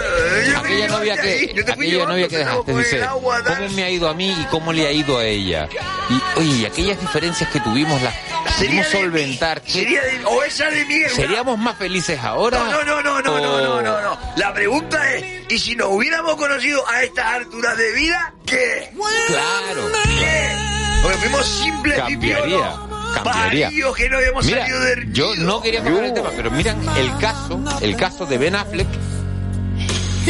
Aquella 0.56 0.88
novia 0.88 1.16
que, 1.18 1.64
aquella 1.70 2.06
novia 2.06 2.28
que 2.28 2.38
dejaste 2.38 2.74
dice, 2.74 3.06
¿cómo 3.06 3.68
me 3.74 3.82
ha 3.84 3.90
ido 3.90 4.08
a 4.08 4.14
mí 4.14 4.30
y 4.30 4.44
cómo 4.46 4.72
le 4.72 4.86
ha 4.86 4.92
ido 4.92 5.18
a 5.18 5.24
ella? 5.26 5.68
Y, 6.08 6.38
oye, 6.40 6.56
y 6.62 6.64
aquellas 6.64 6.98
diferencias 6.98 7.50
que 7.50 7.60
tuvimos 7.60 8.00
las 8.00 8.14
Sería 8.52 8.82
de 8.84 8.94
mí, 8.94 9.00
solventar. 9.02 9.62
¿qué- 9.62 9.72
Sería 9.72 10.02
de, 10.02 10.24
o 10.24 10.42
esa 10.42 10.70
de 10.70 10.84
Miguel. 10.86 11.10
¿Seríamos 11.10 11.58
más 11.58 11.76
felices 11.76 12.18
ahora? 12.20 12.58
No, 12.58 12.84
no, 12.84 13.02
no, 13.02 13.02
no, 13.02 13.22
no, 13.22 13.38
no, 13.40 13.54
O- 13.54 13.60
no, 13.60 13.82
no, 13.82 14.00
no. 14.02 14.18
La 14.36 14.52
pregunta 14.54 15.14
es, 15.14 15.24
¿y 15.50 15.58
si 15.58 15.76
nos 15.76 15.88
hubiéramos 15.90 16.36
conocido 16.36 16.86
a 16.88 17.02
estas 17.02 17.26
alturas 17.26 17.76
de 17.76 17.92
vida, 17.92 18.34
qué? 18.46 18.90
Claro. 19.26 19.82
¿Qué? 20.18 20.48
Porque 21.02 21.18
fuimos 21.18 21.46
simples 21.46 21.94
Cambiaría, 21.96 22.74
cambiaría. 23.14 23.70
que 23.96 24.08
no 24.10 24.16
habíamos 24.18 24.44
Mira, 24.44 24.60
salido 24.62 24.80
de... 24.80 25.06
yo 25.12 25.36
no 25.36 25.62
quería 25.62 25.82
tocar 25.84 26.04
el 26.04 26.14
tema, 26.14 26.30
pero 26.36 26.50
miran 26.50 26.80
el 26.96 27.16
caso, 27.18 27.60
el 27.80 27.96
caso 27.96 28.26
de 28.26 28.36
Ben 28.38 28.56
Affleck 28.56 28.88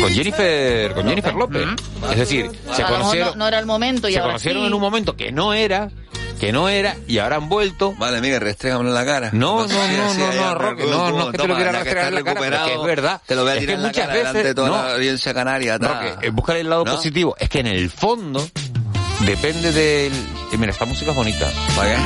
con 0.01 0.13
Jennifer, 0.13 0.93
con 0.95 1.09
Jennifer 1.09 1.35
López. 1.35 1.67
Es 2.13 2.19
decir, 2.19 2.51
se 2.77 2.83
conocieron, 2.85 3.31
no, 3.31 3.37
no 3.37 3.49
era 3.49 3.59
el 3.59 3.67
momento 3.67 4.09
y 4.09 4.13
se 4.13 4.19
ahora 4.19 4.33
conocieron 4.33 4.63
sí. 4.63 4.67
en 4.69 4.75
un 4.75 4.81
momento 4.81 5.17
que 5.17 5.33
no 5.33 5.55
era, 5.55 5.91
que 6.39 6.53
no 6.53 6.69
era, 6.69 6.97
y 7.07 7.19
ahora 7.19 7.37
han 7.37 7.49
vuelto. 7.49 7.95
Vale, 7.99 8.21
Miguel, 8.21 8.41
restrégamelo 8.41 8.89
en 8.91 8.95
la 8.95 9.05
cara. 9.05 9.31
No, 9.33 9.67
no, 9.67 9.89
no, 9.89 10.15
no, 10.15 10.33
no, 10.33 10.55
Roque, 10.55 10.85
no, 10.87 11.11
no 11.11 11.21
es 11.21 11.27
que 11.33 11.39
te 11.39 11.49
lo 11.49 11.55
quiera 11.57 11.73
rastrear 11.73 12.09
en 12.09 12.15
la 12.15 12.25
cara, 12.25 12.67
es 12.73 12.83
verdad. 12.83 13.21
Te 13.27 13.35
lo 13.35 13.43
voy 13.43 13.53
a 13.53 13.59
tirar 13.59 13.77
en 13.77 13.83
la 13.83 13.93
cara 13.93 14.15
delante 14.15 14.43
de 14.45 14.55
toda 14.55 14.69
no. 14.69 14.75
la 14.77 14.95
audiencia 14.95 15.35
canaria. 15.35 15.79
Roque, 15.79 16.27
eh, 16.27 16.31
buscar 16.31 16.57
el 16.57 16.71
lado 16.71 16.85
¿No? 16.85 16.95
positivo. 16.95 17.37
Es 17.39 17.49
que 17.49 17.61
en 17.61 17.67
el 17.67 17.91
fondo 17.91 18.47
depende 19.27 19.73
del... 19.73 20.13
y 20.53 20.57
mira, 20.57 20.73
esta 20.73 20.85
música 20.85 21.11
es 21.11 21.17
bonita. 21.17 21.47
¿Para 21.77 21.97
qué? 21.97 22.03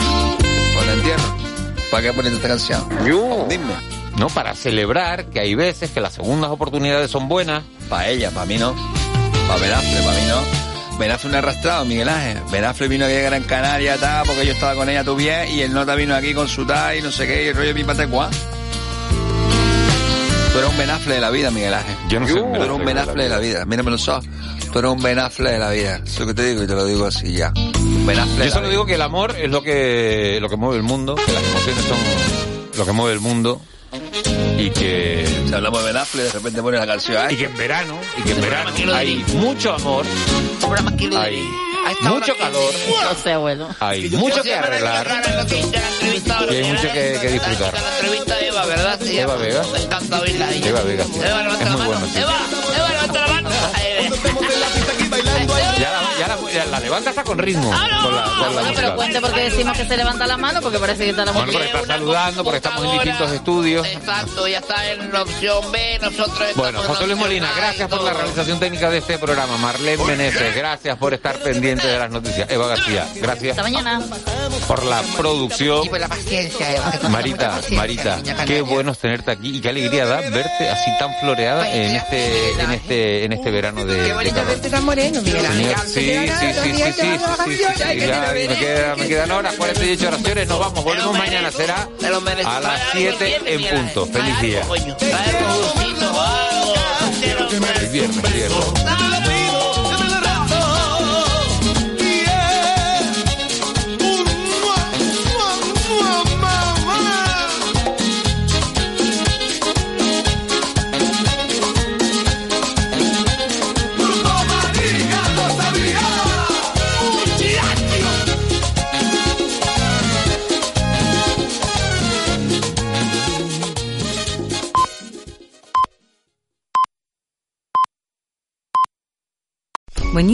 ¿Para 0.74 0.92
el 0.92 0.98
entierro? 0.98 1.36
¿Para 1.90 2.02
qué 2.02 2.12
poner 2.12 2.32
esta 2.32 2.48
canción? 2.48 2.88
Dime. 3.48 3.74
No, 4.18 4.28
para 4.28 4.54
celebrar 4.54 5.26
que 5.26 5.40
hay 5.40 5.54
veces 5.54 5.90
que 5.90 6.00
las 6.00 6.14
segundas 6.14 6.50
oportunidades 6.50 7.10
son 7.10 7.28
buenas. 7.28 7.64
Para 7.88 8.08
ella, 8.08 8.30
para 8.30 8.46
mí 8.46 8.56
no. 8.56 8.74
Para 9.48 9.78
Affleck, 9.78 10.04
para 10.04 10.16
mí 10.18 10.26
no. 10.28 10.61
Ben 11.02 11.10
Affleck 11.10 11.32
me 11.32 11.36
ha 11.36 11.40
arrastrado, 11.40 11.84
Miguel 11.84 12.08
Ángel. 12.08 12.38
Ben 12.52 12.64
Affleck 12.64 12.88
vino 12.88 13.04
aquí 13.06 13.14
a 13.16 13.22
Gran 13.22 13.42
Canaria, 13.42 13.96
ta, 13.96 14.22
porque 14.24 14.46
yo 14.46 14.52
estaba 14.52 14.76
con 14.76 14.88
ella 14.88 15.02
tu 15.02 15.16
bien, 15.16 15.48
y 15.48 15.62
el 15.62 15.72
nota 15.72 15.96
vino 15.96 16.14
aquí 16.14 16.32
con 16.32 16.46
su 16.46 16.64
tal 16.64 16.96
y 16.96 17.02
no 17.02 17.10
sé 17.10 17.26
qué, 17.26 17.44
y 17.44 17.48
el 17.48 17.56
rollo 17.56 17.74
mi 17.74 17.82
patecuá. 17.82 18.30
Tú 20.52 20.58
eres 20.58 20.70
un 20.70 20.78
Ben 20.78 20.90
Affleck 20.90 21.16
de 21.16 21.20
la 21.20 21.30
vida, 21.30 21.50
Miguel 21.50 21.74
Ángel. 21.74 21.96
Yo 22.08 22.20
no 22.20 22.26
un 22.26 22.32
Tú 22.32 22.38
eres 22.54 22.70
un 22.70 22.82
Affleck 22.82 22.86
Ben 22.86 22.86
de 22.86 22.94
la 22.94 23.02
Affleck 23.02 23.24
de 23.24 23.28
la 23.30 23.38
vida. 23.40 23.64
Mírame 23.64 23.90
los 23.90 24.06
ojos. 24.06 24.24
Tú 24.72 24.78
eres 24.78 24.90
un 24.92 25.02
Ben 25.02 25.18
Affleck 25.18 25.52
de 25.54 25.58
la 25.58 25.70
vida. 25.70 25.96
Eso 25.96 26.04
es 26.04 26.20
lo 26.20 26.26
que 26.26 26.34
te 26.34 26.44
digo 26.44 26.62
y 26.62 26.66
te 26.68 26.74
lo 26.74 26.86
digo 26.86 27.04
así 27.04 27.32
ya. 27.32 27.52
Un 27.56 28.06
Ben 28.06 28.20
Affleck 28.20 28.38
de 28.38 28.44
Yo 28.44 28.50
solo 28.52 28.68
digo 28.68 28.86
que 28.86 28.94
el 28.94 29.02
amor 29.02 29.34
es 29.36 29.50
lo 29.50 29.60
que, 29.64 30.38
lo 30.40 30.48
que 30.48 30.56
mueve 30.56 30.76
el 30.76 30.84
mundo, 30.84 31.16
que 31.16 31.32
las 31.32 31.42
emociones 31.42 31.84
son 31.84 31.98
lo 32.78 32.86
que 32.86 32.92
mueve 32.92 33.12
el 33.14 33.20
mundo 33.20 33.60
y 34.58 34.70
que... 34.70 35.26
Si 35.48 35.54
hablamos 35.54 35.80
de 35.80 35.86
Ben 35.86 35.96
Affleck, 35.96 36.26
de 36.26 36.32
repente 36.32 36.62
pone 36.62 36.78
la 36.78 36.86
canción. 36.86 37.16
Y 37.22 37.26
Ay, 37.26 37.36
que 37.36 37.44
en 37.44 37.56
verano, 37.56 37.98
y 38.18 38.22
que 38.22 38.30
en 38.32 38.40
verano 38.40 38.70
hay 38.94 39.16
mucho 39.34 39.72
amor, 39.74 40.06
hay 41.14 41.36
mucho 42.02 42.36
calor, 42.36 42.72
No 43.12 43.22
sé, 43.22 43.32
abuelo. 43.32 43.68
hay 43.80 44.08
mucho 44.10 44.42
que 44.42 44.54
arreglar. 44.54 45.06
Y 46.50 46.54
hay 46.56 46.64
mucho 46.72 46.82
que- 46.92 47.18
que 47.20 47.28
disfrutar. 47.28 47.74
Entrevista 48.00 48.40
Eva, 48.40 48.66
¿verdad? 48.66 49.02
Eva. 49.02 49.36
Vega. 49.36 49.62
Me 49.72 49.82
encanta 49.82 50.20
oírla 50.20 50.46
ahí. 50.46 50.62
Eva 50.64 50.80
Vega, 50.82 51.04
sí. 51.04 51.20
Eva, 51.22 51.42
levanta 51.42 51.64
Es 51.64 51.70
la 51.70 51.76
muy 51.76 51.86
mano. 51.88 52.00
bueno. 52.00 52.18
Eva, 52.18 52.36
Eva, 52.76 52.88
levanta 52.88 53.20
la 53.20 53.28
mano. 53.28 53.50
Ya, 55.46 55.90
la- 55.90 56.18
ya 56.18 56.28
la, 56.28 56.50
ya 56.52 56.64
la 56.66 56.80
levanta 56.80 57.10
está 57.10 57.24
con 57.24 57.38
ritmo. 57.38 57.70
Con 57.70 58.14
la, 58.14 58.22
Ah, 58.24 58.34
con 58.38 58.52
bueno, 58.54 58.70
pero 58.74 58.96
cuente 58.96 59.20
porque 59.20 59.40
decimos 59.50 59.76
que 59.76 59.84
se 59.86 59.96
levanta 59.96 60.26
la 60.26 60.36
mano 60.36 60.60
porque 60.60 60.78
parece 60.78 61.04
que 61.04 61.10
está 61.10 61.24
la 61.24 61.32
Bueno, 61.32 61.52
porque 61.52 61.66
está 61.66 61.86
saludando, 61.86 62.44
porque 62.44 62.56
estamos 62.58 62.84
en 62.84 62.92
distintos 62.92 63.32
estudios. 63.32 63.86
Exacto, 63.86 64.48
ya 64.48 64.58
está 64.58 64.90
en 64.92 65.12
la 65.12 65.22
opción 65.22 65.72
B, 65.72 65.98
nosotros 66.00 66.28
estamos 66.40 66.56
Bueno, 66.56 66.82
en 66.82 66.88
José 66.88 67.06
Luis 67.06 67.18
Molina, 67.18 67.50
gracias 67.56 67.88
por 67.88 68.02
la 68.02 68.12
realización 68.12 68.58
técnica 68.60 68.90
de 68.90 68.98
este 68.98 69.18
programa. 69.18 69.56
Marlene 69.58 70.04
Meneses, 70.04 70.54
gracias 70.54 70.96
por 70.98 71.14
estar 71.14 71.36
pendiente 71.38 71.86
de 71.86 71.98
las 71.98 72.10
noticias. 72.10 72.50
Eva 72.50 72.66
García, 72.68 73.06
gracias 73.16 73.58
Hasta 73.58 73.62
mañana. 73.62 74.00
por 74.68 74.84
la 74.84 75.02
producción. 75.16 75.84
Y 75.84 75.88
por 75.88 76.00
la 76.00 76.08
paciencia, 76.08 76.70
Eva. 76.74 76.92
Marita, 77.08 77.48
paciencia, 77.50 77.76
Marita, 77.78 78.16
niña 78.16 78.36
qué 78.44 78.60
bueno 78.62 78.94
tenerte 78.94 79.30
aquí 79.30 79.56
y 79.56 79.60
qué 79.60 79.68
alegría 79.70 80.06
da 80.06 80.20
verte 80.20 80.68
así 80.68 80.90
tan 80.98 81.14
floreada 81.20 81.72
en 81.72 81.96
este, 81.96 82.52
en 82.60 82.70
este, 82.72 83.24
en 83.24 83.32
este 83.32 83.50
verano 83.50 83.84
de. 83.84 84.06
Qué 84.06 84.12
bonito 84.14 84.44
verte 84.46 84.70
tan 84.70 84.84
moreno. 84.84 85.20
Señor, 85.20 85.31
Sí, 85.86 86.14
sí, 86.28 86.52
sí, 86.62 86.92
sí, 86.92 87.18
Me 88.98 89.08
quedan 89.08 89.30
horas, 89.30 89.54
48 89.56 90.08
oraciones. 90.08 90.48
Nos 90.48 90.58
vamos, 90.58 90.84
volvemos 90.84 91.18
mañana. 91.18 91.50
Será 91.50 91.88
a 92.44 92.60
las 92.60 92.80
7 92.92 93.40
en 93.46 93.76
punto. 93.76 94.06
Feliz 94.06 94.40
día. 94.40 94.62
El 97.80 97.88
viernes, 97.88 98.32
viernes. 98.32 99.31